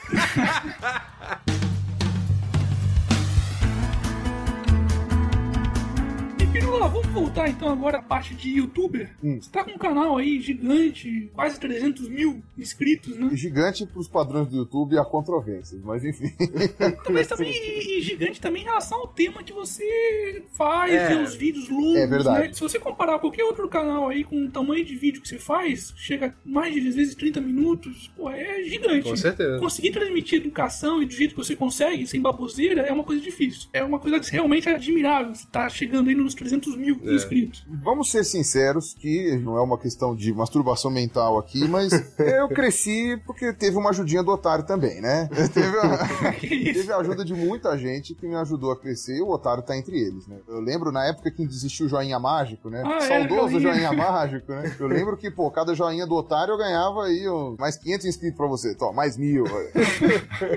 vamos 6.89 7.07
voltar 7.09 7.49
então 7.49 7.69
agora 7.69 7.99
à 7.99 8.03
parte 8.03 8.35
de 8.35 8.51
youtuber. 8.51 9.11
Hum. 9.23 9.39
Você 9.41 9.51
tá 9.51 9.65
com 9.65 9.73
um 9.73 9.79
canal 9.79 10.17
aí 10.19 10.41
gigante, 10.41 11.31
quase 11.35 11.59
300 11.61 12.09
mil 12.09 12.43
inscritos, 12.57 13.17
né? 13.17 13.31
Gigante 13.33 13.87
pros 13.87 14.09
padrões 14.09 14.49
do 14.49 14.57
YouTube 14.59 14.99
há 14.99 15.05
controvérsias, 15.05 15.81
mas 15.83 16.05
enfim. 16.05 16.31
Talvez 17.05 17.27
também 17.29 17.51
e 17.53 18.01
gigante 18.01 18.41
também 18.41 18.63
em 18.63 18.65
relação 18.67 18.99
ao 19.01 19.09
tema 19.09 19.43
que 19.43 19.53
você 19.53 20.43
faz, 20.57 20.93
É. 20.93 21.15
né, 21.15 21.23
os 21.23 21.35
vídeos 21.35 21.69
longos, 21.69 21.97
É 21.97 22.07
verdade. 22.07 22.49
né? 22.49 22.53
Se 22.53 22.61
você 22.61 22.79
comparar 22.79 23.19
qualquer 23.19 23.45
outro 23.45 23.69
canal 23.69 24.09
aí 24.09 24.25
com 24.25 24.45
o 24.45 24.51
tamanho 24.51 24.85
de 24.85 24.95
vídeo 24.97 25.21
que 25.21 25.29
você 25.29 25.39
faz, 25.39 25.93
chega 25.97 26.29
a 26.29 26.33
mais 26.49 26.75
de 26.75 26.89
às 26.89 26.95
vezes 26.95 27.15
30 27.15 27.41
minutos, 27.41 28.11
pô, 28.17 28.31
é 28.31 28.63
gigante. 28.65 29.09
Com 29.09 29.17
certeza. 29.17 29.59
Conseguir 29.59 29.91
transmitir 29.93 30.39
educação 30.41 31.03
e 31.03 31.07
do 31.07 31.13
jeito 31.13 31.35
que 31.35 31.37
você 31.45 31.55
consegue, 31.55 32.07
sem 32.07 32.21
baboseira, 32.21 32.83
é 32.83 32.93
uma 32.93 33.05
coisa 33.05 33.21
difícil. 33.23 33.69
É 33.73 33.83
uma 33.85 33.99
coisa 33.99 34.21
realmente 34.31 34.69
admirável. 34.69 35.35
Você 35.35 35.47
tá 35.51 35.69
chegando 35.69 36.09
aí 36.09 36.15
nos 36.15 36.35
300 36.35 36.70
mil 36.77 36.99
É. 37.05 37.15
inscritos. 37.15 37.65
Vamos 37.83 38.11
ser 38.11 38.25
sinceros 38.25 38.95
que 38.95 39.37
não 39.39 39.57
é 39.57 39.61
uma 39.61 39.79
questão 39.79 40.15
de 40.15 40.33
masturbação 40.33 40.91
mental 40.91 41.39
aqui, 41.39 41.67
mas 41.69 41.91
eu 42.19 42.49
cresci 42.49 43.21
porque 43.27 43.53
teve 43.53 43.77
uma 43.77 43.91
ajudinha 43.91 44.23
do 44.23 44.31
otário 44.33 44.65
também, 44.65 45.01
né? 45.01 45.29
Teve 45.53 45.79
a, 45.79 46.33
teve 46.41 46.93
a 46.93 46.97
ajuda 46.99 47.25
de 47.25 47.35
muita 47.35 47.77
gente 47.77 48.15
que 48.15 48.27
me 48.27 48.35
ajudou 48.37 48.71
a 48.73 48.77
crescer 48.77 49.17
e 49.17 49.21
o 49.23 49.29
otário 49.31 49.63
tá 49.63 49.77
entre 49.77 49.99
eles, 49.99 50.27
né? 50.27 50.37
Eu 50.47 50.61
lembro 50.61 50.93
na 50.93 51.05
época 51.07 51.31
que 51.31 51.43
existiu 51.43 51.87
o 51.87 51.89
joinha 51.89 52.19
mágico, 52.19 52.71
né? 52.71 52.83
Ah, 52.85 52.97
é, 52.97 53.01
Saudoso 53.01 53.59
joinha. 53.61 53.75
joinha 53.89 53.93
mágico, 53.97 54.53
né? 54.53 54.75
Eu 54.79 54.87
lembro 54.87 55.17
que, 55.17 55.31
pô, 55.31 55.51
cada 55.51 55.75
joinha 55.75 56.07
do 56.07 56.15
otário 56.15 56.53
eu 56.53 56.59
ganhava 56.59 57.05
aí 57.07 57.29
uns 57.29 57.57
mais 57.59 57.77
500 57.77 58.07
inscritos 58.07 58.37
pra 58.37 58.47
você. 58.47 58.75
Tó, 58.75 58.93
mais 58.93 59.17
mil. 59.17 59.45
olha. 59.45 59.71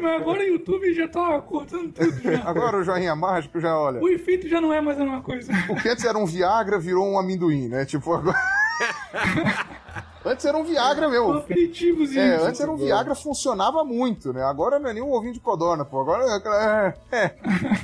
Mas 0.01 0.21
agora 0.21 0.39
o 0.39 0.43
YouTube 0.43 0.93
já 0.93 1.07
tá 1.07 1.41
cortando 1.41 1.91
tudo 1.93 2.21
já. 2.21 2.43
Agora 2.43 2.77
o 2.79 2.83
joinha 2.83 3.15
mágico 3.15 3.59
já, 3.59 3.77
olha. 3.77 4.01
O 4.01 4.07
efeito 4.09 4.47
já 4.47 4.61
não 4.61 4.71
é 4.71 4.79
mais 4.81 4.99
a 4.99 5.03
mesma 5.03 5.21
coisa. 5.21 5.51
O 5.69 5.75
que 5.75 5.95
antes 6.03 6.05
era 6.05 6.17
um 6.17 6.25
Viagra 6.25 6.77
virou 6.79 7.07
um 7.07 7.17
amendoim, 7.17 7.67
né? 7.69 7.85
Tipo, 7.85 8.13
agora. 8.13 8.37
antes 10.25 10.45
era 10.45 10.57
um 10.57 10.63
Viagra, 10.63 11.09
meu. 11.09 11.33
Aperitivos 11.33 12.11
e 12.13 12.19
É, 12.19 12.35
antes 12.37 12.59
era 12.61 12.71
um 12.71 12.75
Viagra, 12.77 13.15
funcionava 13.15 13.83
muito, 13.83 14.31
né? 14.33 14.43
Agora 14.43 14.79
não 14.79 14.89
é 14.89 14.93
nem 14.93 15.03
um 15.03 15.11
ovinho 15.11 15.33
de 15.33 15.39
codorna, 15.39 15.83
pô. 15.85 16.01
Agora 16.01 16.23
é. 16.25 16.93
É. 17.11 17.17
é. 17.25 17.35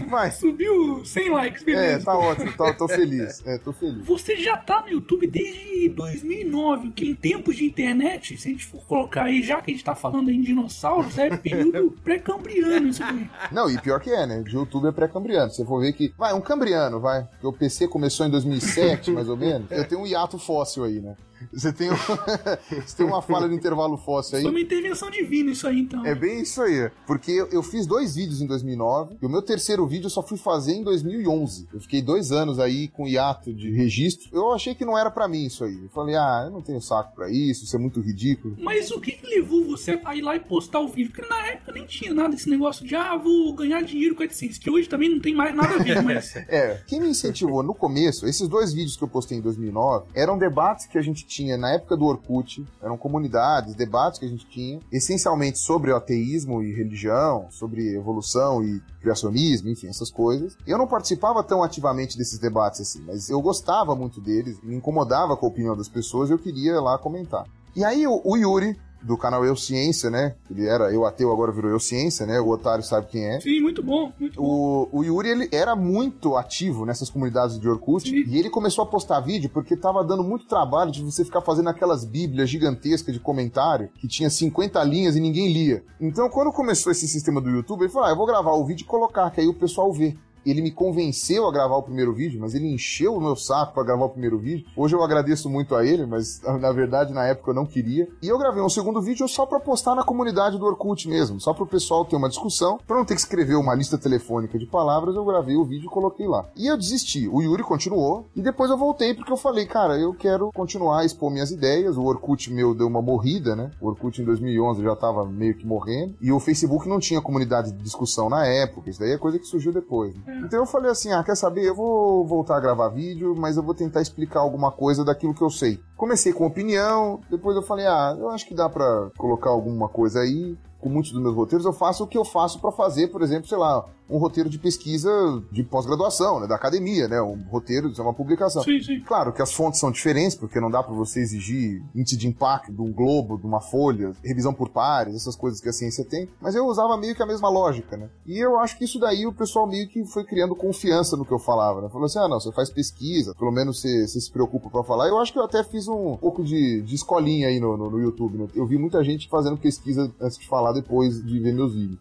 Mas. 0.09 0.35
Subiu 0.35 1.03
100 1.05 1.29
likes, 1.31 1.61
É, 1.61 1.65
beleza. 1.65 2.05
tá 2.05 2.17
ótimo, 2.17 2.51
tá, 2.53 2.73
tô 2.73 2.87
feliz. 2.87 3.45
É, 3.45 3.57
tô 3.57 3.73
feliz. 3.73 4.05
Você 4.05 4.35
já 4.37 4.57
tá 4.57 4.81
no 4.81 4.89
YouTube 4.89 5.27
desde 5.27 5.89
2009, 5.89 6.91
que 6.91 7.09
em 7.09 7.15
tempos 7.15 7.55
de 7.55 7.65
internet, 7.65 8.37
se 8.37 8.47
a 8.47 8.51
gente 8.51 8.65
for 8.65 8.81
colocar 8.85 9.23
aí, 9.23 9.41
já 9.43 9.61
que 9.61 9.71
a 9.71 9.73
gente 9.73 9.83
tá 9.83 9.95
falando 9.95 10.29
em 10.29 10.41
dinossauros, 10.41 11.17
é 11.17 11.35
período 11.35 11.91
pré-cambriano 12.03 12.89
isso 12.89 13.03
aí. 13.03 13.29
Não, 13.51 13.69
e 13.69 13.79
pior 13.79 13.99
que 13.99 14.09
é, 14.09 14.25
né? 14.25 14.41
De 14.41 14.55
YouTube 14.55 14.87
é 14.87 14.91
pré-cambriano. 14.91 15.51
Você 15.51 15.65
for 15.65 15.79
ver 15.81 15.93
que. 15.93 16.13
Vai, 16.17 16.33
um 16.33 16.41
cambriano, 16.41 16.99
vai. 16.99 17.23
Porque 17.23 17.47
o 17.47 17.53
PC 17.53 17.87
começou 17.87 18.25
em 18.25 18.29
2007, 18.29 19.11
mais 19.11 19.29
ou 19.29 19.37
menos. 19.37 19.69
Eu 19.71 19.87
tenho 19.87 20.01
um 20.01 20.07
hiato 20.07 20.37
fóssil 20.37 20.83
aí, 20.83 20.99
né? 20.99 21.15
Você 21.51 21.71
tem, 21.73 21.91
um... 21.91 21.95
você 22.85 22.97
tem 22.97 23.05
uma 23.05 23.21
falha 23.21 23.47
no 23.47 23.53
intervalo 23.53 23.97
fóssil 23.97 24.37
aí. 24.37 24.43
Foi 24.43 24.51
uma 24.51 24.59
intervenção 24.59 25.09
divina 25.09 25.51
isso 25.51 25.67
aí, 25.67 25.79
então. 25.79 26.05
É 26.05 26.15
bem 26.15 26.41
isso 26.41 26.61
aí. 26.61 26.89
Porque 27.05 27.31
eu, 27.51 27.63
fiz 27.63 27.85
dois 27.85 28.15
vídeos 28.15 28.41
em 28.41 28.47
2009 28.47 29.17
e 29.21 29.25
o 29.25 29.29
meu 29.29 29.41
terceiro 29.41 29.85
vídeo 29.87 30.05
eu 30.05 30.09
só 30.09 30.21
fui 30.21 30.37
fazer 30.37 30.73
em 30.73 30.83
2011. 30.83 31.67
Eu 31.73 31.79
fiquei 31.79 32.01
dois 32.01 32.31
anos 32.31 32.59
aí 32.59 32.87
com 32.87 33.07
hiato 33.07 33.53
de 33.53 33.71
registro. 33.71 34.29
Eu 34.31 34.51
achei 34.53 34.75
que 34.75 34.85
não 34.85 34.97
era 34.97 35.11
para 35.11 35.27
mim 35.27 35.45
isso 35.45 35.63
aí. 35.63 35.83
Eu 35.83 35.89
falei, 35.89 36.15
ah, 36.15 36.43
eu 36.45 36.51
não 36.51 36.61
tenho 36.61 36.81
saco 36.81 37.15
para 37.15 37.29
isso, 37.29 37.63
isso 37.63 37.75
é 37.75 37.79
muito 37.79 37.99
ridículo. 37.99 38.55
Mas 38.59 38.91
o 38.91 38.99
que, 38.99 39.11
que 39.11 39.27
levou 39.27 39.65
você 39.65 39.99
a 40.03 40.15
ir 40.15 40.21
lá 40.21 40.35
e 40.35 40.39
postar 40.39 40.79
o 40.79 40.87
vídeo? 40.87 41.11
Porque 41.11 41.27
na 41.27 41.47
época 41.47 41.71
nem 41.71 41.85
tinha 41.85 42.13
nada 42.13 42.35
esse 42.35 42.49
negócio 42.49 42.85
de, 42.85 42.95
ah, 42.95 43.15
vou 43.17 43.53
ganhar 43.53 43.81
dinheiro 43.81 44.15
com 44.15 44.23
a 44.23 44.25
AdSense, 44.25 44.59
que 44.59 44.69
hoje 44.69 44.87
também 44.87 45.09
não 45.09 45.19
tem 45.19 45.35
mais 45.35 45.55
nada 45.55 45.75
a 45.75 45.77
ver, 45.77 46.01
mas... 46.01 46.35
é, 46.47 46.81
quem 46.87 46.99
me 46.99 47.09
incentivou 47.09 47.63
no 47.63 47.73
começo, 47.73 48.25
esses 48.25 48.47
dois 48.47 48.73
vídeos 48.73 48.95
que 48.95 49.03
eu 49.03 49.07
postei 49.07 49.37
em 49.37 49.41
2009, 49.41 50.07
eram 50.13 50.37
debates 50.37 50.85
que 50.85 50.97
a 50.97 51.01
gente 51.01 51.25
tinha 51.29 51.55
na 51.55 51.71
época 51.71 51.95
do 51.95 52.05
Orkut, 52.05 52.65
eram 52.81 52.97
comunidades, 52.97 53.75
debates 53.75 54.19
que 54.19 54.25
a 54.25 54.29
gente 54.29 54.45
tinha, 54.47 54.79
essencialmente 54.91 55.59
sobre 55.59 55.91
o 55.91 55.95
ateísmo 55.95 56.63
e 56.63 56.73
religião, 56.73 57.47
sobre 57.51 57.95
evolução 57.95 58.63
e 58.63 58.81
criacionismo, 58.99 59.69
enfim, 59.69 59.87
essas 59.87 60.09
coisas. 60.09 60.57
Eu 60.65 60.77
não 60.77 60.87
participava 60.87 61.43
tão 61.43 61.63
ativamente 61.63 62.17
desses 62.17 62.39
debates 62.39 62.81
assim, 62.81 63.01
mas 63.05 63.29
eu 63.29 63.39
gostava 63.41 63.95
muito 63.95 64.19
deles, 64.19 64.59
me 64.63 64.75
incomodava 64.75 65.37
com 65.37 65.45
a 65.45 65.49
opinião 65.49 65.77
das 65.77 65.87
pessoas 65.87 66.29
e 66.29 66.33
eu 66.33 66.39
queria 66.39 66.81
lá 66.81 66.97
comentar. 66.97 67.45
E 67.75 67.83
aí 67.83 68.07
o, 68.07 68.19
o 68.25 68.35
Yuri, 68.35 68.75
do 69.01 69.17
canal 69.17 69.45
Eu 69.45 69.55
Ciência, 69.55 70.09
né? 70.09 70.35
Ele 70.49 70.65
era 70.65 70.91
Eu 70.91 71.05
Ateu, 71.05 71.31
agora 71.31 71.51
virou 71.51 71.71
Eu 71.71 71.79
Ciência, 71.79 72.25
né? 72.25 72.39
O 72.39 72.49
otário 72.49 72.83
sabe 72.83 73.07
quem 73.07 73.25
é. 73.25 73.39
Sim, 73.39 73.61
muito 73.61 73.81
bom, 73.83 74.11
muito 74.19 74.41
o, 74.41 74.87
bom. 74.91 74.99
O 74.99 75.03
Yuri, 75.03 75.29
ele 75.29 75.49
era 75.51 75.75
muito 75.75 76.35
ativo 76.35 76.85
nessas 76.85 77.09
comunidades 77.09 77.59
de 77.59 77.67
Orkut 77.67 78.09
Sim. 78.09 78.23
e 78.27 78.37
ele 78.37 78.49
começou 78.49 78.83
a 78.83 78.87
postar 78.87 79.19
vídeo 79.19 79.49
porque 79.49 79.75
tava 79.75 80.03
dando 80.03 80.23
muito 80.23 80.45
trabalho 80.45 80.91
de 80.91 81.03
você 81.03 81.23
ficar 81.23 81.41
fazendo 81.41 81.69
aquelas 81.69 82.03
bíblias 82.05 82.49
gigantescas 82.49 83.13
de 83.13 83.19
comentário 83.19 83.89
que 83.99 84.07
tinha 84.07 84.29
50 84.29 84.83
linhas 84.83 85.15
e 85.15 85.19
ninguém 85.19 85.51
lia. 85.51 85.83
Então, 85.99 86.29
quando 86.29 86.51
começou 86.51 86.91
esse 86.91 87.07
sistema 87.07 87.41
do 87.41 87.49
YouTube, 87.49 87.81
ele 87.81 87.89
falou, 87.89 88.07
ah, 88.07 88.11
eu 88.11 88.17
vou 88.17 88.25
gravar 88.25 88.53
o 88.53 88.65
vídeo 88.65 88.83
e 88.83 88.87
colocar, 88.87 89.29
que 89.31 89.41
aí 89.41 89.47
o 89.47 89.53
pessoal 89.53 89.91
vê 89.91 90.15
ele 90.45 90.61
me 90.61 90.71
convenceu 90.71 91.47
a 91.47 91.51
gravar 91.51 91.77
o 91.77 91.83
primeiro 91.83 92.13
vídeo, 92.13 92.39
mas 92.39 92.53
ele 92.53 92.71
encheu 92.73 93.15
o 93.15 93.21
meu 93.21 93.35
saco 93.35 93.73
para 93.73 93.83
gravar 93.83 94.05
o 94.05 94.09
primeiro 94.09 94.37
vídeo. 94.37 94.65
Hoje 94.75 94.95
eu 94.95 95.03
agradeço 95.03 95.49
muito 95.49 95.75
a 95.75 95.85
ele, 95.85 96.05
mas 96.05 96.41
na 96.59 96.71
verdade 96.71 97.13
na 97.13 97.25
época 97.25 97.51
eu 97.51 97.55
não 97.55 97.65
queria. 97.65 98.07
E 98.21 98.27
eu 98.27 98.37
gravei 98.37 98.61
um 98.61 98.69
segundo 98.69 99.01
vídeo 99.01 99.27
só 99.27 99.45
para 99.45 99.59
postar 99.59 99.95
na 99.95 100.03
comunidade 100.03 100.57
do 100.57 100.65
Orkut 100.65 101.07
mesmo, 101.07 101.39
só 101.39 101.53
para 101.53 101.63
o 101.63 101.67
pessoal 101.67 102.05
ter 102.05 102.15
uma 102.15 102.29
discussão, 102.29 102.79
para 102.87 102.97
não 102.97 103.05
ter 103.05 103.15
que 103.15 103.21
escrever 103.21 103.55
uma 103.55 103.75
lista 103.75 103.97
telefônica 103.97 104.57
de 104.57 104.65
palavras, 104.65 105.15
eu 105.15 105.25
gravei 105.25 105.55
o 105.55 105.65
vídeo 105.65 105.87
e 105.87 105.89
coloquei 105.89 106.27
lá. 106.27 106.45
E 106.55 106.67
eu 106.67 106.77
desisti. 106.77 107.27
O 107.27 107.41
Yuri 107.41 107.63
continuou 107.63 108.25
e 108.35 108.41
depois 108.41 108.69
eu 108.69 108.77
voltei 108.77 109.13
porque 109.13 109.31
eu 109.31 109.37
falei, 109.37 109.65
cara, 109.65 109.97
eu 109.97 110.13
quero 110.13 110.51
continuar 110.53 111.01
a 111.01 111.05
expor 111.05 111.31
minhas 111.31 111.51
ideias. 111.51 111.97
O 111.97 112.03
Orkut 112.03 112.51
meu 112.51 112.73
deu 112.73 112.87
uma 112.87 113.01
morrida, 113.01 113.55
né? 113.55 113.71
O 113.81 113.87
Orkut 113.87 114.21
em 114.21 114.25
2011 114.25 114.83
já 114.83 114.95
tava 114.95 115.25
meio 115.25 115.55
que 115.55 115.65
morrendo 115.65 116.15
e 116.21 116.31
o 116.31 116.39
Facebook 116.39 116.87
não 116.87 116.99
tinha 116.99 117.21
comunidade 117.21 117.71
de 117.71 117.83
discussão 117.83 118.29
na 118.29 118.45
época. 118.45 118.89
Isso 118.89 118.99
daí 118.99 119.11
é 119.11 119.17
coisa 119.17 119.39
que 119.39 119.45
surgiu 119.45 119.71
depois. 119.71 120.15
Né? 120.15 120.21
Então 120.43 120.59
eu 120.59 120.65
falei 120.65 120.91
assim: 120.91 121.11
ah, 121.11 121.23
quer 121.23 121.35
saber? 121.35 121.63
Eu 121.65 121.75
vou 121.75 122.25
voltar 122.25 122.57
a 122.57 122.59
gravar 122.59 122.89
vídeo, 122.89 123.35
mas 123.37 123.57
eu 123.57 123.63
vou 123.63 123.73
tentar 123.73 124.01
explicar 124.01 124.39
alguma 124.39 124.71
coisa 124.71 125.03
daquilo 125.03 125.33
que 125.33 125.43
eu 125.43 125.49
sei. 125.49 125.79
Comecei 125.95 126.33
com 126.33 126.45
opinião, 126.45 127.19
depois 127.29 127.55
eu 127.55 127.61
falei: 127.61 127.85
ah, 127.85 128.15
eu 128.17 128.29
acho 128.29 128.47
que 128.47 128.55
dá 128.55 128.69
para 128.69 129.09
colocar 129.17 129.49
alguma 129.49 129.89
coisa 129.89 130.21
aí 130.21 130.57
com 130.79 130.89
muitos 130.89 131.11
dos 131.11 131.21
meus 131.21 131.35
roteiros, 131.35 131.65
eu 131.65 131.73
faço 131.73 132.03
o 132.03 132.07
que 132.07 132.17
eu 132.17 132.23
faço 132.23 132.59
para 132.59 132.71
fazer, 132.71 133.07
por 133.07 133.21
exemplo, 133.21 133.47
sei 133.47 133.57
lá, 133.57 133.85
um 134.09 134.17
roteiro 134.17 134.49
de 134.49 134.57
pesquisa 134.57 135.09
de 135.51 135.63
pós-graduação, 135.63 136.39
né, 136.39 136.47
da 136.47 136.55
academia, 136.55 137.07
né, 137.07 137.21
um 137.21 137.43
roteiro 137.49 137.91
de 137.91 138.01
uma 138.01 138.13
publicação. 138.13 138.63
Sim, 138.63 138.81
sim. 138.81 138.99
Claro 139.01 139.31
que 139.31 139.41
as 139.41 139.53
fontes 139.53 139.79
são 139.79 139.91
diferentes, 139.91 140.35
porque 140.35 140.59
não 140.59 140.71
dá 140.71 140.81
para 140.81 140.93
você 140.93 141.19
exigir 141.19 141.83
índice 141.95 142.17
de 142.17 142.27
impacto 142.27 142.71
de 142.71 142.81
um 142.81 142.91
globo, 142.91 143.37
de 143.37 143.45
uma 143.45 143.61
folha, 143.61 144.13
revisão 144.23 144.53
por 144.53 144.69
pares, 144.69 145.15
essas 145.15 145.35
coisas 145.35 145.61
que 145.61 145.69
a 145.69 145.73
ciência 145.73 146.03
tem, 146.03 146.27
mas 146.41 146.55
eu 146.55 146.65
usava 146.65 146.97
meio 146.97 147.15
que 147.15 147.23
a 147.23 147.25
mesma 147.25 147.49
lógica, 147.49 147.95
né? 147.97 148.09
E 148.25 148.37
eu 148.37 148.59
acho 148.59 148.77
que 148.77 148.85
isso 148.85 148.99
daí 148.99 149.25
o 149.25 149.33
pessoal 149.33 149.67
meio 149.67 149.87
que 149.87 150.05
foi 150.05 150.23
criando 150.23 150.55
confiança 150.55 151.15
no 151.15 151.25
que 151.25 151.31
eu 151.31 151.39
falava, 151.39 151.81
né? 151.81 151.89
Falou 151.89 152.05
assim, 152.05 152.19
ah, 152.19 152.27
não, 152.27 152.39
você 152.39 152.51
faz 152.51 152.69
pesquisa, 152.69 153.35
pelo 153.35 153.51
menos 153.51 153.79
você, 153.79 154.07
você 154.07 154.19
se 154.19 154.31
preocupa 154.31 154.69
para 154.69 154.83
falar. 154.83 155.07
Eu 155.07 155.19
acho 155.19 155.31
que 155.31 155.39
eu 155.39 155.43
até 155.43 155.63
fiz 155.63 155.87
um 155.87 156.17
pouco 156.17 156.43
de, 156.43 156.81
de 156.81 156.95
escolinha 156.95 157.47
aí 157.47 157.59
no, 157.59 157.77
no, 157.77 157.89
no 157.89 157.99
YouTube, 157.99 158.37
né? 158.37 158.47
Eu 158.55 158.65
vi 158.65 158.77
muita 158.77 159.03
gente 159.03 159.29
fazendo 159.29 159.57
pesquisa 159.57 160.11
antes 160.19 160.37
de 160.37 160.47
falar 160.47 160.73
depois 160.73 161.23
de 161.23 161.39
ver 161.39 161.53
meus 161.53 161.73
vídeos. 161.73 161.99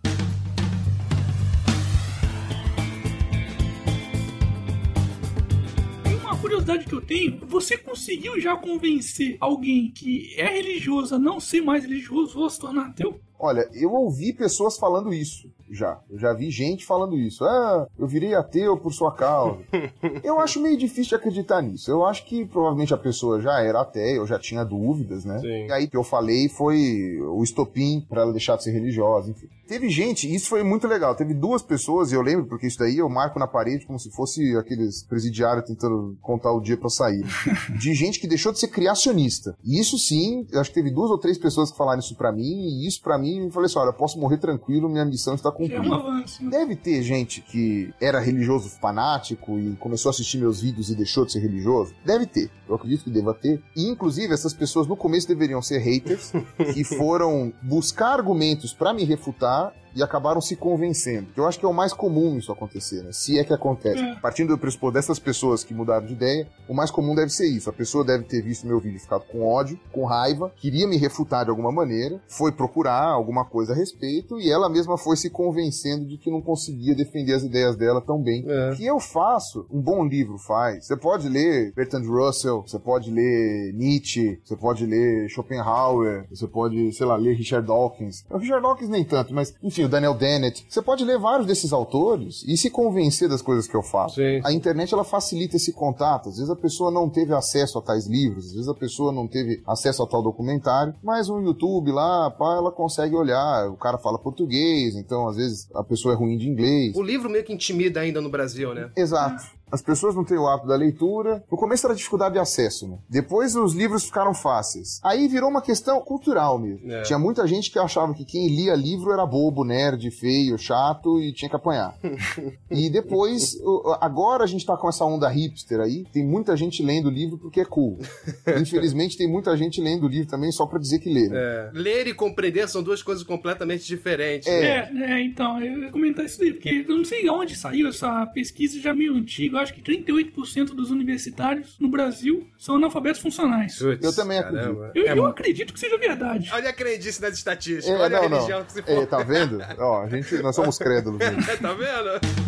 Curiosidade 6.68 6.84
que 6.84 6.94
eu 6.94 7.00
tenho, 7.00 7.40
você 7.46 7.78
conseguiu 7.78 8.38
já 8.38 8.54
convencer 8.56 9.38
alguém 9.40 9.90
que 9.90 10.34
é 10.36 10.46
religioso 10.46 11.14
a 11.14 11.18
não 11.18 11.40
ser 11.40 11.62
mais 11.62 11.84
religioso 11.84 12.38
ou 12.38 12.50
se 12.50 12.60
tornar 12.60 12.88
ateu? 12.88 13.18
Olha, 13.38 13.68
eu 13.72 13.92
ouvi 13.92 14.32
pessoas 14.32 14.76
falando 14.76 15.12
isso 15.12 15.48
já. 15.70 16.00
Eu 16.10 16.18
já 16.18 16.32
vi 16.32 16.50
gente 16.50 16.84
falando 16.84 17.16
isso. 17.16 17.44
Ah, 17.44 17.86
eu 17.98 18.06
virei 18.06 18.34
ateu 18.34 18.76
por 18.76 18.92
sua 18.92 19.12
causa. 19.12 19.58
eu 20.24 20.40
acho 20.40 20.60
meio 20.60 20.76
difícil 20.76 21.10
de 21.10 21.14
acreditar 21.16 21.62
nisso. 21.62 21.90
Eu 21.90 22.04
acho 22.04 22.24
que 22.24 22.44
provavelmente 22.44 22.94
a 22.94 22.98
pessoa 22.98 23.40
já 23.40 23.60
era 23.60 23.80
ateia, 23.80 24.16
eu 24.16 24.26
já 24.26 24.38
tinha 24.38 24.64
dúvidas, 24.64 25.24
né? 25.24 25.38
Sim. 25.38 25.66
E 25.66 25.72
aí 25.72 25.86
que 25.86 25.96
eu 25.96 26.04
falei 26.04 26.48
foi 26.48 27.20
o 27.20 27.42
estopim 27.42 28.04
para 28.08 28.22
ela 28.22 28.32
deixar 28.32 28.56
de 28.56 28.64
ser 28.64 28.72
religiosa, 28.72 29.30
enfim. 29.30 29.48
Teve 29.68 29.90
gente, 29.90 30.34
isso 30.34 30.48
foi 30.48 30.62
muito 30.62 30.88
legal. 30.88 31.14
Teve 31.14 31.34
duas 31.34 31.60
pessoas, 31.60 32.10
e 32.10 32.14
eu 32.14 32.22
lembro, 32.22 32.46
porque 32.46 32.66
isso 32.66 32.78
daí 32.78 32.96
eu 32.96 33.08
marco 33.08 33.38
na 33.38 33.46
parede 33.46 33.84
como 33.84 33.98
se 33.98 34.10
fosse 34.10 34.56
aqueles 34.56 35.02
presidiários 35.02 35.66
tentando 35.66 36.16
contar 36.22 36.52
o 36.52 36.60
dia 36.60 36.76
para 36.76 36.88
sair. 36.88 37.22
de 37.78 37.92
gente 37.92 38.18
que 38.18 38.26
deixou 38.26 38.50
de 38.50 38.58
ser 38.58 38.68
criacionista. 38.68 39.54
E 39.62 39.78
isso 39.78 39.98
sim, 39.98 40.46
eu 40.50 40.60
acho 40.60 40.70
que 40.70 40.74
teve 40.74 40.90
duas 40.90 41.10
ou 41.10 41.18
três 41.18 41.36
pessoas 41.36 41.70
que 41.70 41.76
falaram 41.76 42.00
isso 42.00 42.16
para 42.16 42.32
mim, 42.32 42.42
e 42.42 42.86
isso 42.86 43.02
para 43.02 43.18
mim, 43.18 43.27
eu 43.36 43.50
falei 43.50 43.66
assim: 43.66 43.78
olha, 43.78 43.88
eu 43.88 43.94
posso 43.94 44.18
morrer 44.18 44.38
tranquilo, 44.38 44.88
minha 44.88 45.04
missão 45.04 45.34
está 45.34 45.50
cumprida. 45.50 45.96
É 46.42 46.48
Deve 46.48 46.76
ter 46.76 47.02
gente 47.02 47.40
que 47.40 47.92
era 48.00 48.20
religioso 48.20 48.68
fanático 48.68 49.58
e 49.58 49.76
começou 49.76 50.10
a 50.10 50.12
assistir 50.12 50.38
meus 50.38 50.60
vídeos 50.60 50.90
e 50.90 50.94
deixou 50.94 51.24
de 51.24 51.32
ser 51.32 51.40
religioso. 51.40 51.94
Deve 52.04 52.26
ter. 52.26 52.50
Eu 52.68 52.74
acredito 52.74 53.04
que 53.04 53.10
deva 53.10 53.34
ter. 53.34 53.62
E, 53.76 53.88
inclusive, 53.88 54.32
essas 54.32 54.52
pessoas 54.52 54.86
no 54.86 54.96
começo 54.96 55.26
deveriam 55.26 55.60
ser 55.62 55.78
haters 55.78 56.32
que 56.74 56.84
foram 56.96 57.52
buscar 57.62 58.12
argumentos 58.14 58.72
para 58.72 58.92
me 58.92 59.04
refutar 59.04 59.72
e 59.98 60.02
acabaram 60.02 60.40
se 60.40 60.54
convencendo. 60.54 61.28
Eu 61.36 61.46
acho 61.46 61.58
que 61.58 61.64
é 61.64 61.68
o 61.68 61.74
mais 61.74 61.92
comum 61.92 62.38
isso 62.38 62.52
acontecer, 62.52 63.02
né? 63.02 63.10
Se 63.12 63.38
é 63.38 63.44
que 63.44 63.52
acontece. 63.52 64.00
É. 64.00 64.14
Partindo 64.20 64.50
do 64.50 64.58
pressupor 64.58 64.92
dessas 64.92 65.18
pessoas 65.18 65.64
que 65.64 65.74
mudaram 65.74 66.06
de 66.06 66.12
ideia, 66.12 66.48
o 66.68 66.74
mais 66.74 66.90
comum 66.90 67.14
deve 67.14 67.30
ser 67.30 67.46
isso. 67.46 67.68
A 67.68 67.72
pessoa 67.72 68.04
deve 68.04 68.24
ter 68.24 68.40
visto 68.40 68.66
meu 68.66 68.78
vídeo 68.78 68.96
e 68.96 69.00
ficado 69.00 69.24
com 69.24 69.44
ódio, 69.44 69.78
com 69.92 70.04
raiva, 70.04 70.52
queria 70.56 70.86
me 70.86 70.96
refutar 70.96 71.44
de 71.44 71.50
alguma 71.50 71.72
maneira, 71.72 72.20
foi 72.28 72.52
procurar 72.52 73.08
alguma 73.08 73.44
coisa 73.44 73.72
a 73.72 73.76
respeito 73.76 74.40
e 74.40 74.50
ela 74.50 74.68
mesma 74.68 74.96
foi 74.96 75.16
se 75.16 75.28
convencendo 75.30 76.06
de 76.06 76.16
que 76.16 76.30
não 76.30 76.40
conseguia 76.40 76.94
defender 76.94 77.34
as 77.34 77.42
ideias 77.42 77.76
dela 77.76 78.00
tão 78.00 78.22
bem. 78.22 78.44
É. 78.46 78.74
Que 78.76 78.86
eu 78.86 79.00
faço, 79.00 79.66
um 79.70 79.80
bom 79.80 80.04
livro 80.06 80.38
faz. 80.38 80.86
Você 80.86 80.96
pode 80.96 81.28
ler 81.28 81.72
Bertrand 81.74 82.06
Russell, 82.06 82.62
você 82.62 82.78
pode 82.78 83.10
ler 83.10 83.72
Nietzsche, 83.74 84.40
você 84.44 84.56
pode 84.56 84.86
ler 84.86 85.28
Schopenhauer, 85.28 86.26
você 86.30 86.46
pode, 86.46 86.92
sei 86.92 87.06
lá, 87.06 87.16
ler 87.16 87.34
Richard 87.34 87.66
Dawkins. 87.66 88.24
O 88.30 88.38
Richard 88.38 88.62
Dawkins 88.62 88.88
nem 88.88 89.04
tanto, 89.04 89.34
mas 89.34 89.54
enfim, 89.62 89.87
o 89.88 89.90
Daniel 89.90 90.14
Dennett. 90.14 90.64
Você 90.68 90.80
pode 90.80 91.04
ler 91.04 91.18
vários 91.18 91.46
desses 91.46 91.72
autores 91.72 92.44
e 92.46 92.56
se 92.56 92.70
convencer 92.70 93.28
das 93.28 93.42
coisas 93.42 93.66
que 93.66 93.74
eu 93.74 93.82
faço. 93.82 94.16
Sim. 94.16 94.40
A 94.44 94.52
internet 94.52 94.94
ela 94.94 95.04
facilita 95.04 95.56
esse 95.56 95.72
contato. 95.72 96.28
Às 96.28 96.36
vezes 96.36 96.50
a 96.50 96.56
pessoa 96.56 96.90
não 96.90 97.08
teve 97.08 97.34
acesso 97.34 97.78
a 97.78 97.82
tais 97.82 98.06
livros, 98.06 98.46
às 98.46 98.52
vezes 98.52 98.68
a 98.68 98.74
pessoa 98.74 99.10
não 99.10 99.26
teve 99.26 99.62
acesso 99.66 100.02
a 100.02 100.06
tal 100.06 100.22
documentário, 100.22 100.94
mas 101.02 101.28
o 101.28 101.40
YouTube 101.40 101.90
lá, 101.90 102.30
pá, 102.30 102.56
ela 102.56 102.70
consegue 102.70 103.16
olhar. 103.16 103.68
O 103.68 103.76
cara 103.76 103.98
fala 103.98 104.18
português, 104.18 104.94
então 104.94 105.26
às 105.28 105.36
vezes 105.36 105.68
a 105.74 105.82
pessoa 105.82 106.14
é 106.14 106.16
ruim 106.16 106.36
de 106.36 106.48
inglês. 106.48 106.94
O 106.94 107.02
livro 107.02 107.30
meio 107.30 107.44
que 107.44 107.52
intimida 107.52 108.00
ainda 108.00 108.20
no 108.20 108.28
Brasil, 108.28 108.74
né? 108.74 108.90
Exato 108.96 109.57
as 109.70 109.82
pessoas 109.82 110.14
não 110.14 110.24
têm 110.24 110.38
o 110.38 110.46
hábito 110.46 110.68
da 110.68 110.76
leitura. 110.76 111.44
No 111.50 111.56
começo 111.56 111.86
era 111.86 111.94
dificuldade 111.94 112.34
de 112.34 112.40
acesso, 112.40 112.88
né? 112.88 112.98
Depois 113.08 113.54
os 113.54 113.74
livros 113.74 114.04
ficaram 114.04 114.34
fáceis. 114.34 115.00
Aí 115.04 115.28
virou 115.28 115.50
uma 115.50 115.62
questão 115.62 116.00
cultural 116.00 116.58
mesmo. 116.58 116.90
É. 116.90 117.02
Tinha 117.02 117.18
muita 117.18 117.46
gente 117.46 117.70
que 117.70 117.78
achava 117.78 118.14
que 118.14 118.24
quem 118.24 118.48
lia 118.48 118.74
livro 118.74 119.12
era 119.12 119.26
bobo, 119.26 119.64
nerd, 119.64 120.10
feio, 120.10 120.58
chato 120.58 121.20
e 121.20 121.32
tinha 121.32 121.48
que 121.48 121.56
apanhar. 121.56 121.94
e 122.70 122.90
depois, 122.90 123.56
agora 124.00 124.44
a 124.44 124.46
gente 124.46 124.64
tá 124.64 124.76
com 124.76 124.88
essa 124.88 125.04
onda 125.04 125.28
hipster 125.28 125.80
aí. 125.80 126.04
Tem 126.12 126.24
muita 126.24 126.56
gente 126.56 126.82
lendo 126.82 127.10
livro 127.10 127.38
porque 127.38 127.60
é 127.60 127.64
cool. 127.64 127.98
Infelizmente 128.60 129.16
tem 129.16 129.28
muita 129.28 129.56
gente 129.56 129.80
lendo 129.80 130.08
livro 130.08 130.28
também 130.28 130.50
só 130.50 130.66
para 130.66 130.78
dizer 130.78 130.98
que 130.98 131.12
lê. 131.12 131.28
Né? 131.28 131.38
É. 131.38 131.70
Ler 131.72 132.06
e 132.06 132.14
compreender 132.14 132.68
são 132.68 132.82
duas 132.82 133.02
coisas 133.02 133.24
completamente 133.24 133.86
diferentes. 133.86 134.48
É, 134.48 134.90
né? 134.92 135.12
é, 135.12 135.24
então, 135.24 135.62
eu 135.62 135.84
ia 135.84 135.90
comentar 135.90 136.24
isso 136.24 136.42
aí, 136.42 136.52
porque 136.52 136.84
eu 136.88 136.96
não 136.96 137.04
sei 137.04 137.28
onde 137.28 137.56
saiu 137.56 137.88
essa 137.88 138.26
pesquisa 138.26 138.80
já 138.80 138.94
meio 138.94 139.14
antiga 139.14 139.57
eu 139.58 139.62
acho 139.62 139.74
que 139.74 139.82
38% 139.82 140.74
dos 140.74 140.90
universitários 140.90 141.76
no 141.78 141.88
Brasil 141.88 142.48
são 142.58 142.76
analfabetos 142.76 143.20
funcionais. 143.20 143.78
Puts, 143.78 144.04
eu 144.04 144.14
também 144.14 144.38
acredito. 144.38 144.90
Eu, 144.94 145.06
é 145.06 145.18
eu 145.18 145.26
acredito 145.26 145.72
que 145.72 145.80
seja 145.80 145.98
verdade. 145.98 146.50
Olha 146.52 146.70
a 146.70 146.72
crendice 146.72 147.20
nas 147.20 147.34
estatísticas, 147.34 147.88
é, 147.88 148.02
olha 148.02 148.20
não, 148.20 148.24
a 148.24 148.28
religião 148.28 148.58
não. 148.60 148.66
que 148.66 148.72
se 148.72 148.82
for. 148.82 149.02
É, 149.02 149.06
tá 149.06 149.22
vendo? 149.22 149.58
Ó, 149.78 150.02
a 150.02 150.08
gente, 150.08 150.36
nós 150.38 150.54
somos 150.54 150.78
crédulos. 150.78 151.18
tá 151.60 151.72
vendo? 151.72 152.47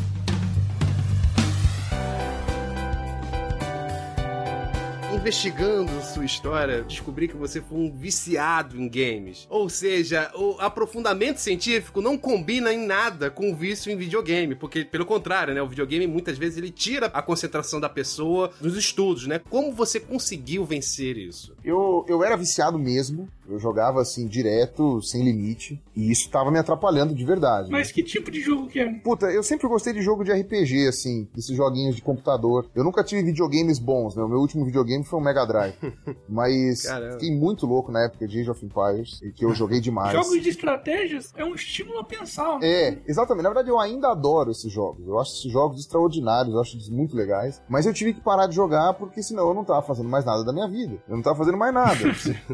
Investigando 5.20 5.92
sua 6.00 6.24
história, 6.24 6.82
descobri 6.82 7.28
que 7.28 7.36
você 7.36 7.60
foi 7.60 7.76
um 7.76 7.92
viciado 7.92 8.80
em 8.80 8.88
games. 8.88 9.46
Ou 9.50 9.68
seja, 9.68 10.32
o 10.34 10.56
aprofundamento 10.58 11.36
científico 11.36 12.00
não 12.00 12.16
combina 12.16 12.72
em 12.72 12.86
nada 12.86 13.30
com 13.30 13.52
o 13.52 13.54
vício 13.54 13.92
em 13.92 13.96
videogame, 13.96 14.54
porque 14.54 14.82
pelo 14.82 15.04
contrário, 15.04 15.52
né, 15.52 15.60
o 15.60 15.68
videogame 15.68 16.06
muitas 16.06 16.38
vezes 16.38 16.56
ele 16.56 16.70
tira 16.70 17.06
a 17.08 17.20
concentração 17.20 17.78
da 17.78 17.88
pessoa 17.88 18.50
dos 18.62 18.78
estudos, 18.78 19.26
né? 19.26 19.38
Como 19.50 19.72
você 19.72 20.00
conseguiu 20.00 20.64
vencer 20.64 21.18
isso? 21.18 21.54
Eu, 21.62 22.06
eu 22.08 22.24
era 22.24 22.34
viciado 22.34 22.78
mesmo, 22.78 23.28
eu 23.50 23.58
jogava 23.58 24.00
assim 24.00 24.26
direto, 24.26 25.02
sem 25.02 25.22
limite, 25.22 25.82
e 25.94 26.10
isso 26.10 26.30
tava 26.30 26.50
me 26.50 26.58
atrapalhando 26.58 27.14
de 27.14 27.24
verdade. 27.24 27.70
Mas 27.70 27.90
que 27.92 28.02
tipo 28.02 28.30
de 28.30 28.40
jogo 28.40 28.66
que 28.68 28.80
é? 28.80 28.92
Puta, 29.00 29.26
eu 29.26 29.42
sempre 29.42 29.68
gostei 29.68 29.92
de 29.92 30.02
jogo 30.02 30.24
de 30.24 30.32
RPG, 30.32 30.88
assim, 30.88 31.28
esses 31.36 31.56
joguinhos 31.56 31.96
de 31.96 32.02
computador. 32.02 32.66
Eu 32.74 32.84
nunca 32.84 33.02
tive 33.04 33.22
videogames 33.22 33.78
bons, 33.78 34.14
né? 34.14 34.22
O 34.22 34.28
meu 34.28 34.38
último 34.38 34.64
videogame 34.64 35.04
foi 35.04 35.18
um 35.18 35.22
Mega 35.22 35.44
Drive. 35.44 35.74
Mas 36.28 36.82
Caramba. 36.82 37.12
fiquei 37.14 37.34
muito 37.34 37.66
louco 37.66 37.90
na 37.90 38.04
época 38.04 38.26
de 38.26 38.40
Age 38.40 38.50
of 38.50 38.64
Empires, 38.64 39.20
que 39.34 39.44
eu 39.44 39.54
joguei 39.54 39.80
demais. 39.80 40.12
Jogos 40.12 40.42
de 40.42 40.48
estratégias 40.48 41.32
é 41.36 41.44
um 41.44 41.54
estímulo 41.54 41.98
a 41.98 42.04
pensar. 42.04 42.58
né? 42.58 42.66
É, 42.68 42.98
exatamente. 43.06 43.42
Na 43.42 43.50
verdade, 43.50 43.68
eu 43.70 43.78
ainda 43.78 44.08
adoro 44.10 44.50
esses 44.50 44.70
jogos. 44.72 45.06
Eu 45.06 45.18
acho 45.18 45.32
esses 45.32 45.50
jogos 45.50 45.80
extraordinários, 45.80 46.54
eu 46.54 46.60
acho 46.60 46.76
eles 46.76 46.88
muito 46.88 47.16
legais. 47.16 47.60
Mas 47.68 47.86
eu 47.86 47.92
tive 47.92 48.14
que 48.14 48.20
parar 48.20 48.46
de 48.46 48.54
jogar 48.54 48.94
porque 48.94 49.22
senão 49.22 49.48
eu 49.48 49.54
não 49.54 49.64
tava 49.64 49.82
fazendo 49.82 50.08
mais 50.08 50.24
nada 50.24 50.44
da 50.44 50.52
minha 50.52 50.68
vida. 50.68 51.02
Eu 51.08 51.16
não 51.16 51.22
tava 51.22 51.36
fazendo 51.36 51.56
mais 51.56 51.74
nada. 51.74 51.98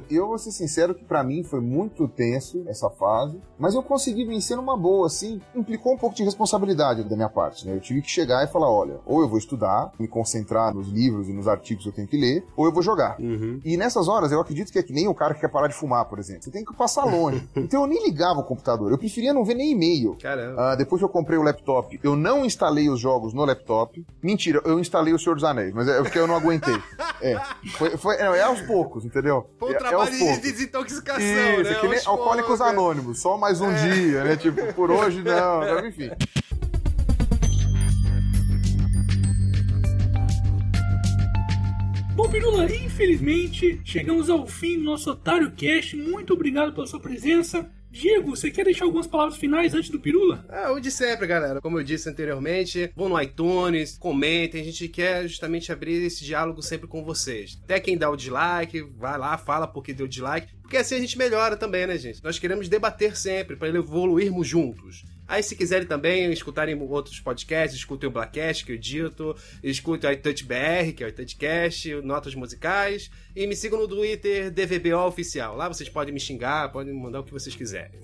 E 0.09 0.15
eu 0.17 0.27
vou 0.27 0.39
ser 0.39 0.53
sincero 0.53 0.86
que 0.95 1.05
pra 1.05 1.23
mim 1.25 1.43
foi 1.43 1.61
muito 1.61 2.07
tenso 2.09 2.65
essa 2.67 2.89
fase, 2.91 3.41
mas 3.59 3.75
eu 3.75 3.83
consegui 3.83 4.25
vencer 4.25 4.57
numa 4.57 4.77
boa, 4.77 5.07
assim. 5.07 5.41
Implicou 5.55 5.93
um 5.95 5.99
pouco 5.99 6.15
de 6.17 6.23
responsabilidade 6.25 7.05
da 7.05 7.17
minha 7.17 7.29
parte, 7.29 7.67
né? 7.67 7.75
Eu 7.75 7.81
tive 7.81 8.03
que 8.03 8.11
chegar 8.11 8.45
e 8.45 8.47
falar: 8.47 8.71
olha, 8.71 8.99
ou 9.07 9.21
eu 9.21 9.29
vou 9.29 9.39
estudar, 9.39 9.93
me 9.99 10.07
concentrar 10.09 10.75
nos 10.75 10.89
livros 10.89 11.29
e 11.29 11.33
nos 11.33 11.49
artigos 11.49 11.85
que 11.85 11.89
eu 11.91 11.95
tenho 11.95 12.09
que 12.09 12.17
ler, 12.17 12.45
ou 12.57 12.67
eu 12.67 12.73
vou 12.73 12.83
jogar. 12.83 13.17
E 13.65 13.77
nessas 13.77 14.09
horas 14.09 14.31
eu 14.33 14.41
acredito 14.41 14.73
que 14.73 14.79
é 14.79 14.83
que 14.83 14.93
nem 14.93 15.09
o 15.09 15.15
cara 15.15 15.35
que 15.35 15.41
quer 15.41 15.49
parar 15.51 15.69
de 15.69 15.75
fumar, 15.75 16.05
por 16.07 16.19
exemplo. 16.19 16.43
Você 16.43 16.51
tem 16.51 16.65
que 16.65 16.75
passar 16.75 17.05
longe. 17.05 17.47
então 17.57 17.83
eu 17.83 17.87
nem 17.87 18.05
ligava 18.05 18.41
o 18.41 18.45
computador, 18.45 18.91
eu 18.91 18.99
preferia 18.99 19.33
não 19.33 19.45
ver 19.45 19.55
nem 19.55 19.73
e-mail. 19.73 20.17
Caramba. 20.21 20.73
Ah, 20.73 20.75
depois 20.77 21.01
que 21.01 21.05
eu 21.05 21.09
comprei 21.09 21.39
o 21.39 21.43
laptop, 21.43 21.99
eu 22.03 22.15
não 22.17 22.45
instalei 22.45 22.89
os 22.91 23.01
jogos 23.01 23.33
no 23.35 23.45
laptop. 23.45 24.05
Mentira, 24.23 24.61
eu 24.65 24.79
instalei 24.79 25.13
o 25.15 25.19
Senhor 25.19 25.35
dos 25.35 25.45
Anéis, 25.45 25.73
mas 25.75 25.89
é 25.89 26.03
porque 26.03 26.19
eu 26.19 26.27
não 26.27 26.37
aguentei. 26.37 26.75
É, 27.23 27.35
foi, 27.79 27.97
foi- 27.97 28.17
é, 28.17 28.25
é 28.25 28.43
aos 28.43 28.61
poucos, 28.63 29.05
entendeu? 29.07 29.49
Foi 29.59 29.73
é, 29.73 29.77
é 29.77 29.79
de 29.79 30.19
poucos. 30.19 30.37
Desintoxicação, 30.67 31.21
Isso, 31.23 31.63
né? 31.63 31.71
é 31.71 31.75
que 31.75 31.89
nem 31.89 31.99
Aos 31.99 32.07
Alcoólicos. 32.07 32.61
É. 32.61 32.65
Anônimos, 32.65 33.21
só 33.21 33.37
mais 33.37 33.61
um 33.61 33.73
dia, 33.73 34.25
né? 34.25 34.37
Tipo, 34.37 34.73
por 34.75 34.91
hoje 34.91 35.23
não, 35.25 35.61
né? 35.61 35.89
enfim. 35.89 36.11
Bom, 42.15 42.29
Pirula, 42.29 42.65
infelizmente 42.65 43.81
chegamos 43.85 44.31
ao 44.31 44.47
fim 44.47 44.79
do 44.79 44.85
nosso 44.85 45.11
Otário 45.11 45.51
Cast. 45.53 45.97
Muito 45.97 46.33
obrigado 46.33 46.73
pela 46.73 46.87
sua 46.87 46.99
presença. 46.99 47.71
Diego, 47.97 48.37
você 48.37 48.51
quer 48.51 48.65
deixar 48.65 48.85
algumas 48.85 49.07
palavras 49.07 49.39
finais 49.39 49.73
antes 49.73 49.89
do 49.89 49.99
Pirula? 49.99 50.45
É, 50.51 50.69
o 50.69 50.79
de 50.79 50.91
sempre, 50.91 51.27
galera. 51.27 51.63
Como 51.63 51.79
eu 51.79 51.83
disse 51.83 52.11
anteriormente, 52.11 52.93
vão 52.95 53.09
no 53.09 53.19
iTunes, 53.19 53.97
comentem. 53.97 54.61
A 54.61 54.65
gente 54.65 54.87
quer 54.89 55.27
justamente 55.27 55.73
abrir 55.73 56.05
esse 56.05 56.23
diálogo 56.23 56.61
sempre 56.61 56.87
com 56.87 57.03
vocês. 57.03 57.59
Até 57.65 57.81
quem 57.81 57.97
dá 57.97 58.11
o 58.11 58.17
dislike, 58.17 58.83
vai 58.99 59.17
lá, 59.17 59.39
fala 59.39 59.67
porque 59.67 59.95
deu 59.95 60.07
dislike. 60.07 60.53
Porque 60.67 60.79
assim 60.79 60.97
a 60.97 60.99
gente 60.99 61.17
melhora 61.17 61.57
também, 61.57 61.87
né, 61.87 61.97
gente? 61.97 62.23
Nós 62.25 62.41
queremos 62.41 62.69
debater 62.69 63.17
sempre 63.17 63.55
para 63.55 63.69
evoluirmos 63.69 64.49
juntos. 64.49 65.05
Aí, 65.29 65.41
se 65.41 65.55
quiserem 65.55 65.87
também 65.87 66.33
escutarem 66.33 66.75
outros 66.75 67.21
podcasts, 67.21 67.79
escutem 67.79 68.09
o 68.09 68.13
Blackcast, 68.13 68.65
que 68.65 68.73
eu 68.73 68.77
edito, 68.77 69.37
escutem 69.63 70.11
o 70.11 70.13
iTouch 70.13 70.45
BR, 70.45 70.93
que 70.97 71.05
é 71.05 71.07
o 71.07 71.09
iTouchcast, 71.09 71.95
notas 72.03 72.35
musicais, 72.35 73.09
e 73.35 73.47
me 73.47 73.55
sigam 73.55 73.79
no 73.79 73.87
Twitter, 73.87 74.51
DVBO 74.51 75.07
Oficial. 75.07 75.57
Lá 75.57 75.69
vocês 75.69 75.89
podem 75.89 76.13
me 76.13 76.19
xingar, 76.19 76.73
podem 76.73 76.93
mandar 76.93 77.21
o 77.21 77.25
que 77.25 77.33
vocês 77.33 77.55
quiserem. 77.55 78.01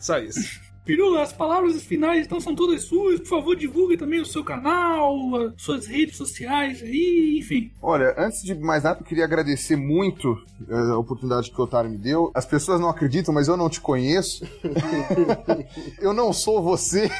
Só 0.00 0.18
isso. 0.18 0.60
Pirula, 0.88 1.20
as 1.20 1.34
palavras 1.34 1.82
finais 1.82 2.24
então 2.24 2.40
são 2.40 2.54
todas 2.54 2.84
suas. 2.84 3.20
Por 3.20 3.28
favor, 3.28 3.54
divulgue 3.54 3.98
também 3.98 4.22
o 4.22 4.24
seu 4.24 4.42
canal, 4.42 5.36
as 5.36 5.60
suas 5.60 5.86
redes 5.86 6.16
sociais 6.16 6.82
aí, 6.82 7.36
enfim. 7.38 7.70
Olha, 7.82 8.14
antes 8.16 8.42
de 8.42 8.54
mais 8.54 8.84
nada, 8.84 9.00
eu 9.00 9.04
queria 9.04 9.24
agradecer 9.24 9.76
muito 9.76 10.42
eh, 10.66 10.74
a 10.74 10.96
oportunidade 10.96 11.50
que 11.50 11.60
o 11.60 11.64
Otário 11.64 11.90
me 11.90 11.98
deu. 11.98 12.30
As 12.34 12.46
pessoas 12.46 12.80
não 12.80 12.88
acreditam, 12.88 13.34
mas 13.34 13.48
eu 13.48 13.56
não 13.58 13.68
te 13.68 13.82
conheço. 13.82 14.46
eu 16.00 16.14
não 16.14 16.32
sou 16.32 16.62
você. 16.62 17.10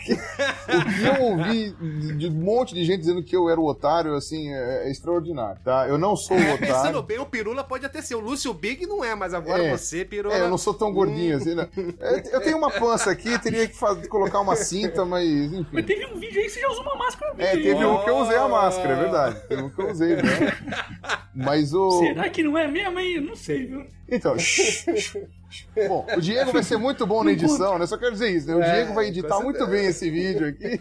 o 0.68 0.84
que 0.94 1.02
eu 1.18 1.22
ouvi 1.24 1.70
de 2.16 2.28
um 2.28 2.32
monte 2.32 2.74
de 2.74 2.84
gente 2.84 3.00
dizendo 3.00 3.22
que 3.22 3.36
eu 3.36 3.48
era 3.48 3.60
o 3.60 3.66
otário, 3.66 4.14
assim, 4.14 4.52
é, 4.52 4.86
é 4.86 4.90
extraordinário, 4.90 5.60
tá? 5.64 5.86
Eu 5.88 5.98
não 5.98 6.16
sou 6.16 6.36
o 6.36 6.40
É, 6.40 6.56
pensando 6.56 6.98
otário. 6.98 7.02
bem, 7.02 7.18
o 7.18 7.26
Pirula 7.26 7.62
pode 7.64 7.84
até 7.86 8.00
ser. 8.02 8.14
O 8.14 8.20
Lúcio 8.20 8.52
Big 8.54 8.86
não 8.86 9.04
é, 9.04 9.14
mas 9.14 9.34
agora 9.34 9.62
É. 9.62 9.76
você, 9.76 10.04
Pirula. 10.04 10.34
É, 10.34 10.40
eu 10.40 10.48
não 10.48 10.58
sou 10.58 10.72
tão 10.74 10.92
gordinho 10.92 11.36
assim, 11.36 11.54
né? 11.54 11.68
É, 12.00 12.34
Eu 12.36 12.40
tenho 12.40 12.56
uma 12.58 12.70
pança 12.70 13.10
aqui, 13.10 13.38
teria 13.38 13.66
que 13.68 13.76
faz- 13.76 14.06
colocar 14.08 14.40
uma 14.40 14.56
cinta, 14.56 15.04
mas 15.04 15.26
enfim. 15.28 15.66
Mas 15.72 15.84
teve 15.86 16.06
um 16.06 16.16
vídeo 16.18 16.38
aí 16.40 16.44
que 16.46 16.50
você 16.50 16.60
já 16.60 16.68
usou 16.68 16.82
uma 16.82 16.96
máscara 16.96 17.34
É, 17.38 17.54
mesmo. 17.56 17.62
teve 17.62 17.84
um 17.84 18.02
que 18.04 18.10
eu 18.10 18.16
usei 18.18 18.36
a 18.36 18.48
máscara, 18.48 18.92
é 18.92 18.96
verdade. 18.96 19.40
Teve 19.48 19.62
um 19.62 19.70
que 19.70 19.80
eu 19.82 19.90
usei, 19.90 20.16
né? 20.16 20.22
Mas 21.34 21.72
o. 21.74 21.90
Será 22.00 22.28
que 22.28 22.42
não 22.42 22.56
é 22.56 22.66
mesmo, 22.66 22.98
hein? 22.98 23.16
Eu 23.16 23.22
não 23.22 23.36
sei, 23.36 23.66
viu? 23.66 23.86
Então, 24.08 24.38
shh, 24.38 24.84
shh, 24.84 24.96
shh. 24.96 25.16
Bom, 25.88 26.06
o 26.16 26.20
Diego 26.20 26.52
vai 26.52 26.62
ser 26.62 26.76
muito 26.76 27.06
bom 27.06 27.24
na 27.24 27.32
edição, 27.32 27.78
né? 27.78 27.86
Só 27.86 27.96
quero 27.98 28.12
dizer 28.12 28.30
isso, 28.30 28.46
né? 28.46 28.54
O 28.54 28.62
É, 28.62 28.74
Diego 28.74 28.94
vai 28.94 29.08
editar 29.08 29.40
muito 29.40 29.66
bem 29.66 29.86
esse 29.86 30.10
vídeo 30.10 30.46
aqui. 30.48 30.80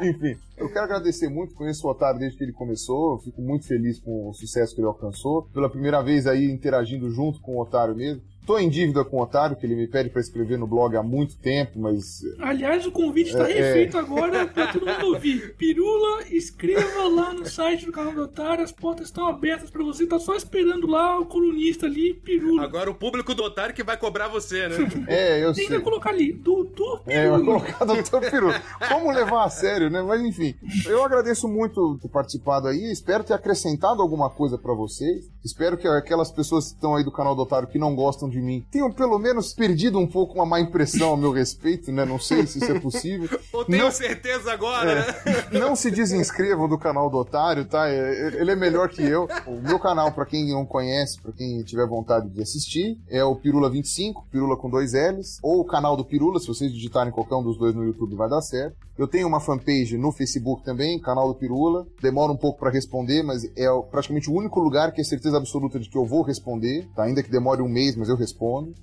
Enfim, 0.00 0.38
eu 0.56 0.68
quero 0.68 0.84
agradecer 0.84 1.28
muito, 1.28 1.54
conheço 1.54 1.86
o 1.86 1.90
Otário 1.90 2.18
desde 2.20 2.36
que 2.38 2.44
ele 2.44 2.52
começou, 2.52 3.14
eu 3.14 3.18
fico 3.18 3.40
muito 3.40 3.66
feliz 3.66 3.98
com 3.98 4.28
o 4.28 4.34
sucesso 4.34 4.74
que 4.74 4.80
ele 4.80 4.88
alcançou. 4.88 5.42
Pela 5.52 5.70
primeira 5.70 6.02
vez 6.02 6.26
aí 6.26 6.50
interagindo 6.50 7.10
junto 7.10 7.40
com 7.40 7.56
o 7.56 7.60
Otário 7.60 7.94
mesmo. 7.94 8.22
Tô 8.46 8.58
em 8.58 8.68
dívida 8.68 9.04
com 9.04 9.16
o 9.18 9.22
Otário, 9.22 9.56
que 9.56 9.66
ele 9.66 9.74
me 9.74 9.88
pede 9.88 10.08
pra 10.08 10.20
escrever 10.20 10.56
no 10.58 10.66
blog 10.66 10.96
há 10.96 11.02
muito 11.02 11.36
tempo, 11.36 11.80
mas 11.80 12.20
Aliás, 12.38 12.86
o 12.86 12.92
convite 12.92 13.30
está 13.30 13.50
É, 13.50 13.52
é. 13.52 13.62
refeito 13.62 13.98
agora 13.98 14.46
para 14.46 14.72
todo 14.72 14.86
mundo 14.86 15.06
ouvir. 15.14 15.54
Pirula, 15.56 16.22
escreva 16.30 17.08
lá 17.08 17.32
no 17.32 17.44
site 17.46 17.86
do 17.86 17.92
canal 17.92 18.12
do 18.14 18.22
Otário, 18.22 18.62
as 18.62 18.70
portas 18.72 19.06
estão 19.08 19.26
abertas 19.26 19.68
para 19.70 19.82
você. 19.82 20.06
Tá 20.06 20.18
só 20.18 20.34
esperando 20.34 20.86
lá 20.86 21.18
o 21.18 21.26
colunista 21.26 21.86
ali, 21.86 22.14
Pirula. 22.14 22.62
Agora 22.62 22.90
o 22.90 22.94
público 22.94 23.34
do 23.34 23.42
otário 23.42 23.74
que 23.74 23.82
vai 23.82 23.96
cobrar 23.96 24.28
você, 24.28 24.68
né? 24.68 24.76
é, 25.08 25.44
eu 25.44 25.52
Tem 25.52 25.66
sei. 25.66 25.78
que 25.78 25.82
colocar 25.82 26.10
ali, 26.10 26.32
doutor 26.32 27.02
É, 27.06 27.28
vai 27.28 27.40
Pirula. 27.40 27.60
colocar 27.60 27.84
Dr. 27.84 28.30
Peru. 28.30 28.48
Como 28.88 29.10
levar 29.10 29.44
a 29.44 29.50
sério, 29.50 29.90
né? 29.90 30.02
Mas 30.02 30.20
enfim, 30.22 30.54
eu 30.86 31.04
agradeço 31.04 31.48
muito 31.48 31.98
ter 32.00 32.08
participado 32.08 32.68
aí. 32.68 32.92
Espero 32.92 33.24
ter 33.24 33.34
acrescentado 33.34 34.00
alguma 34.00 34.30
coisa 34.30 34.56
pra 34.56 34.72
vocês. 34.72 35.26
Espero 35.44 35.76
que 35.76 35.86
aquelas 35.88 36.30
pessoas 36.30 36.68
que 36.68 36.74
estão 36.74 36.94
aí 36.94 37.04
do 37.04 37.10
canal 37.12 37.34
do 37.34 37.42
Otário 37.42 37.68
que 37.68 37.78
não 37.78 37.94
gostam 37.94 38.28
de 38.28 38.35
mim 38.40 38.64
tenham 38.70 38.90
pelo 38.92 39.18
menos 39.18 39.52
perdido 39.52 39.98
um 39.98 40.06
pouco 40.06 40.34
uma 40.34 40.46
má 40.46 40.60
impressão 40.60 41.10
ao 41.10 41.16
meu 41.16 41.32
respeito, 41.32 41.90
né? 41.92 42.04
Não 42.04 42.18
sei 42.18 42.46
se 42.46 42.58
isso 42.58 42.70
é 42.72 42.78
possível. 42.80 43.28
Ou 43.52 43.64
tenho 43.64 43.84
Não- 43.84 43.90
certeza 43.90 44.52
agora, 44.52 44.94
né? 44.94 45.06
Não 45.58 45.74
se 45.76 45.90
desinscrevam 45.90 46.68
do 46.68 46.78
canal 46.78 47.08
do 47.10 47.16
Otário, 47.18 47.64
tá? 47.64 47.88
É- 47.88 48.40
Ele 48.40 48.50
é 48.52 48.56
melhor 48.56 48.88
que 48.88 49.02
eu. 49.02 49.28
O 49.46 49.60
meu 49.60 49.78
canal, 49.78 50.12
pra 50.12 50.26
quem 50.26 50.48
não 50.52 50.64
conhece, 50.66 51.20
pra 51.20 51.32
quem 51.32 51.62
tiver 51.62 51.86
vontade 51.86 52.28
de 52.28 52.42
assistir, 52.42 52.96
é 53.08 53.22
o 53.24 53.36
Pirula 53.36 53.70
25, 53.70 54.26
Pirula 54.30 54.56
com 54.56 54.68
dois 54.70 54.92
L's, 54.92 55.38
ou 55.42 55.60
o 55.60 55.64
canal 55.64 55.96
do 55.96 56.04
Pirula, 56.04 56.38
se 56.40 56.46
vocês 56.46 56.72
digitarem 56.72 57.12
qualquer 57.12 57.34
um 57.36 57.42
dos 57.42 57.58
dois 57.58 57.74
no 57.74 57.84
YouTube 57.84 58.14
vai 58.14 58.28
dar 58.28 58.40
certo. 58.42 58.76
Eu 58.98 59.06
tenho 59.06 59.28
uma 59.28 59.40
fanpage 59.40 59.98
no 59.98 60.10
Facebook 60.10 60.64
também, 60.64 60.98
canal 60.98 61.28
do 61.28 61.34
Pirula. 61.34 61.86
Demora 62.00 62.32
um 62.32 62.36
pouco 62.36 62.58
pra 62.58 62.70
responder, 62.70 63.22
mas 63.22 63.44
é 63.56 63.66
praticamente 63.90 64.30
o 64.30 64.34
único 64.34 64.58
lugar 64.58 64.90
que 64.92 65.00
é 65.02 65.04
certeza 65.04 65.36
absoluta 65.36 65.78
de 65.78 65.88
que 65.90 65.98
eu 65.98 66.06
vou 66.06 66.22
responder, 66.22 66.88
tá? 66.96 67.02
Ainda 67.04 67.22
que 67.22 67.30
demore 67.30 67.60
um 67.60 67.68
mês, 67.68 67.94
mas 67.94 68.08
eu 68.08 68.16
respondo. 68.16 68.25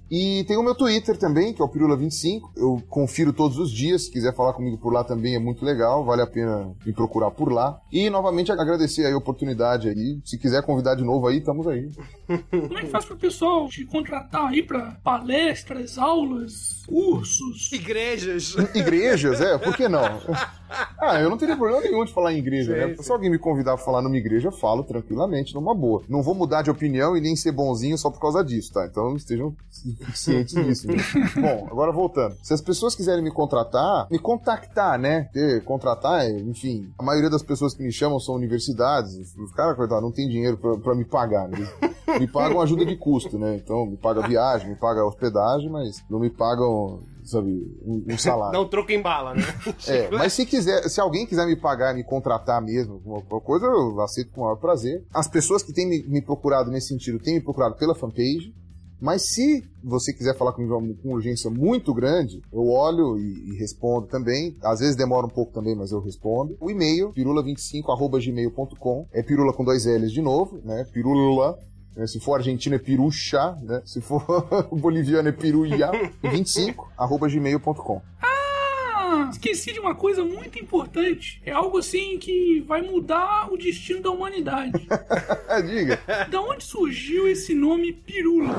E 0.10 0.44
tem 0.46 0.58
o 0.58 0.64
meu 0.64 0.76
Twitter 0.76 1.18
também, 1.18 1.54
que 1.54 1.62
é 1.62 1.66
o 1.66 1.70
Pirula25. 1.70 2.42
Eu 2.56 2.82
confiro 2.90 3.34
todos 3.34 3.58
os 3.58 3.72
dias. 3.72 4.06
Se 4.06 4.12
quiser 4.12 4.36
falar 4.36 4.54
comigo 4.54 4.78
por 4.78 4.94
lá 4.94 5.04
também 5.04 5.36
é 5.36 5.40
muito 5.40 5.66
legal. 5.66 6.04
Vale 6.06 6.22
a 6.22 6.28
pena 6.28 6.72
me 6.86 6.94
procurar 6.94 7.32
por 7.32 7.52
lá. 7.52 7.80
E 7.92 8.10
novamente 8.10 8.52
agradecer 8.52 9.06
aí 9.06 9.14
a 9.14 9.18
oportunidade 9.18 9.90
aí. 9.90 10.20
Se 10.24 10.38
quiser 10.38 10.64
convidar 10.64 10.96
de 10.96 11.04
novo 11.04 11.28
aí, 11.28 11.38
estamos 11.38 11.68
aí. 11.68 11.90
Como 12.50 12.78
é 12.78 12.82
que 12.82 12.88
faz 12.88 13.06
pro 13.06 13.18
pessoal 13.18 13.68
te 13.68 13.86
contratar 13.86 14.48
aí 14.48 14.64
pra 14.64 14.98
palestras, 15.04 15.98
aulas, 15.98 16.84
cursos? 16.88 17.72
Igrejas. 17.72 18.56
Igrejas, 18.76 19.42
é? 19.42 19.58
Por 19.58 19.76
que 19.76 19.88
não? 19.88 20.04
Ah, 21.00 21.20
eu 21.20 21.30
não 21.30 21.38
teria 21.38 21.56
problema 21.56 21.82
nenhum 21.82 22.04
de 22.06 22.14
falar 22.14 22.34
em 22.34 22.38
igreja, 22.38 22.74
Sim, 22.74 22.80
né? 22.80 22.96
sim. 22.96 23.04
Se 23.04 23.12
alguém 23.12 23.30
me 23.30 23.38
convidar 23.38 23.76
pra 23.76 23.84
falar 23.86 24.02
numa 24.02 24.18
igreja, 24.18 24.48
eu 24.48 24.52
falo 24.52 24.84
tranquilamente, 24.84 25.54
numa 25.54 25.74
boa. 25.76 26.02
Não 26.08 26.22
vou 26.22 26.34
mudar 26.34 26.62
de 26.62 26.72
opinião 26.72 27.16
e 27.18 27.22
nem 27.22 27.36
ser 27.36 27.52
bonzinho 27.52 27.98
só 27.98 28.10
por 28.10 28.20
causa 28.20 28.44
disso, 28.44 28.74
tá? 28.74 28.86
Então 28.86 29.16
estejam 29.16 29.56
cientes 30.14 30.54
disso. 30.54 30.88
Né? 30.88 30.96
Bom, 31.36 31.68
agora 31.72 31.92
voltando. 31.92 32.36
Se 32.42 32.54
as 32.54 32.62
pessoas 32.62 32.96
quiserem 32.96 33.24
me 33.24 33.32
contratar, 33.32 34.08
me 34.10 34.20
contactar, 34.20 34.98
né? 35.00 35.24
Porque 35.24 35.62
contratar, 35.62 36.26
é, 36.26 36.30
enfim, 36.32 36.92
a 36.98 37.04
maioria 37.04 37.30
das 37.30 37.44
pessoas 37.44 37.74
que 37.74 37.84
me 37.84 37.92
chamam 37.92 38.20
são 38.20 38.36
universidades. 38.36 39.36
Os 39.38 39.52
caras, 39.54 39.76
coitado, 39.76 40.02
não 40.02 40.12
tem 40.12 40.28
dinheiro 40.28 40.58
pra, 40.58 40.78
pra 40.78 40.96
me 40.96 41.06
pagar, 41.06 41.48
né? 41.48 41.58
Me 42.20 42.28
pagam 42.28 42.62
ajuda 42.62 42.86
de 42.86 42.96
custo, 42.96 43.38
né? 43.38 43.56
Então, 43.56 43.86
me 43.86 43.98
paga 43.98 44.28
viagem, 44.28 44.70
me 44.70 44.76
paga 44.76 45.06
hospedagem, 45.06 45.70
mas 45.70 46.04
não 46.10 46.20
me 46.20 46.30
pagam 46.30 47.00
sabe, 47.26 47.50
um, 47.84 48.06
um 48.10 48.18
salário. 48.18 48.60
Um 48.64 48.68
troco 48.68 48.92
em 48.92 49.02
bala, 49.02 49.34
né? 49.34 49.44
É, 49.88 50.10
mas 50.12 50.34
se 50.34 50.46
quiser, 50.46 50.88
se 50.90 51.02
alguém 51.02 51.26
quiser 51.26 51.46
me 51.46 51.56
pagar, 51.56 51.94
me 51.94 52.04
contratar 52.04 52.62
mesmo, 52.62 53.02
alguma 53.06 53.42
coisa, 53.42 53.66
eu 53.66 54.00
aceito 54.02 54.32
com 54.32 54.42
o 54.42 54.44
maior 54.46 54.56
prazer. 54.56 55.04
As 55.14 55.28
pessoas 55.28 55.62
que 55.62 55.74
têm 55.74 55.88
me, 55.88 56.04
me 56.04 56.22
procurado 56.22 56.72
nesse 56.72 56.88
sentido 56.88 57.20
têm 57.20 57.36
me 57.36 57.42
procurado 57.42 57.76
pela 57.76 57.96
fanpage. 57.96 58.54
Mas 59.04 59.34
se 59.34 59.62
você 59.84 60.14
quiser 60.14 60.34
falar 60.38 60.54
comigo 60.54 60.80
com 61.04 61.14
urgência 61.14 61.50
muito 61.50 61.94
grande, 61.94 62.42
eu 62.54 62.70
olho 62.70 63.20
e, 63.20 63.50
e, 63.50 63.58
respondo 63.58 64.08
também. 64.08 64.56
Às 64.64 64.80
vezes 64.80 64.96
demora 64.96 65.26
um 65.26 65.30
pouco 65.30 65.52
também, 65.52 65.76
mas 65.76 65.92
eu 65.92 66.00
respondo. 66.00 66.56
O 66.58 66.72
e-mail, 66.72 67.12
pirula25.gmail.com. 67.12 69.06
É 69.12 69.22
pirula 69.22 69.52
com 69.52 69.66
dois 69.66 69.86
L's 69.86 70.10
de 70.10 70.22
novo, 70.22 70.62
né? 70.64 70.86
Pirula 70.94 71.60
né? 71.96 72.08
Se 72.08 72.20
for 72.20 72.36
argentino 72.36 72.76
é 72.76 72.80
pirucha, 72.80 73.58
né? 73.62 73.82
Se 73.86 74.02
for 74.02 74.24
boliviano 74.72 75.30
é 75.30 75.32
piruia. 75.32 75.92
25, 76.22 76.92
arroba 76.98 77.28
gmail.com. 77.28 78.02
Ah, 78.22 79.30
esqueci 79.32 79.74
de 79.74 79.80
uma 79.80 79.96
coisa 79.96 80.24
muito 80.24 80.60
importante. 80.60 81.42
É 81.46 81.52
algo 81.52 81.78
assim 81.78 82.18
que 82.18 82.62
vai 82.62 82.82
mudar 82.82 83.52
o 83.52 83.58
destino 83.58 84.02
da 84.02 84.12
humanidade. 84.12 84.88
Diga. 85.68 86.00
Da 86.30 86.42
onde 86.42 86.64
surgiu 86.64 87.28
esse 87.28 87.54
nome 87.54 87.94
Pirula? 87.94 88.54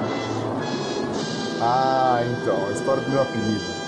Ah, 1.61 2.21
então, 2.23 2.69
a 2.69 2.73
história 2.73 3.03
do 3.03 3.11
meu 3.11 3.23
apelido. 3.23 3.85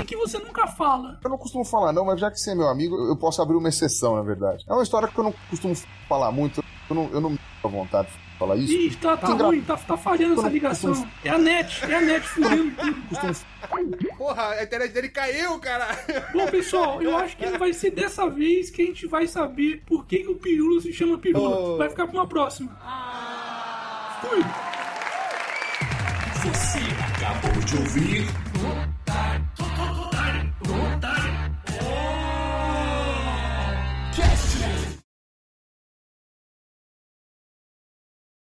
É 0.00 0.04
que 0.04 0.16
você 0.16 0.38
nunca 0.38 0.66
fala. 0.66 1.18
Eu 1.22 1.30
não 1.30 1.38
costumo 1.38 1.64
falar, 1.64 1.92
não, 1.92 2.04
mas 2.04 2.20
já 2.20 2.30
que 2.30 2.38
você 2.38 2.50
é 2.50 2.54
meu 2.54 2.68
amigo, 2.68 2.96
eu 3.08 3.16
posso 3.16 3.40
abrir 3.40 3.56
uma 3.56 3.68
exceção, 3.68 4.16
na 4.16 4.22
verdade. 4.22 4.64
É 4.68 4.72
uma 4.72 4.82
história 4.82 5.08
que 5.08 5.18
eu 5.18 5.24
não 5.24 5.34
costumo 5.48 5.74
falar 6.08 6.30
muito, 6.30 6.62
eu 6.92 6.94
não, 6.94 7.10
eu 7.12 7.20
não 7.20 7.30
me 7.30 7.38
à 7.64 7.68
vontade 7.68 8.08
de 8.08 8.38
falar 8.38 8.56
isso. 8.56 8.72
Ih, 8.72 8.94
tá, 8.96 9.16
tá 9.16 9.28
ruim, 9.28 9.60
tá, 9.62 9.76
tá 9.76 9.96
falhando 9.96 10.38
essa 10.38 10.48
ligação. 10.48 10.90
Costumo... 10.90 11.12
É 11.24 11.30
a 11.30 11.38
net, 11.38 11.84
é 11.84 11.94
a 11.94 12.00
net 12.00 12.26
fudendo 12.26 12.70
tudo. 12.76 13.02
Costumo... 13.20 14.16
Porra, 14.18 14.48
a 14.50 14.62
internet 14.62 14.92
dele 14.92 15.08
caiu, 15.08 15.58
cara. 15.58 15.88
Bom, 16.32 16.46
pessoal, 16.48 17.00
eu 17.00 17.16
acho 17.16 17.36
que 17.36 17.46
vai 17.56 17.72
ser 17.72 17.90
dessa 17.90 18.28
vez 18.28 18.70
que 18.70 18.82
a 18.82 18.86
gente 18.86 19.06
vai 19.06 19.26
saber 19.26 19.82
por 19.86 20.06
que, 20.06 20.18
que 20.18 20.30
o 20.30 20.34
Pirula 20.34 20.80
se 20.80 20.92
chama 20.92 21.18
Pirula. 21.18 21.74
Oh. 21.74 21.76
Vai 21.76 21.88
ficar 21.88 22.06
pra 22.06 22.16
uma 22.16 22.26
próxima. 22.26 22.76
Fui! 24.20 24.42
Você 26.44 26.80
acabou 27.00 27.62
de 27.62 27.76
ouvir 27.76 28.26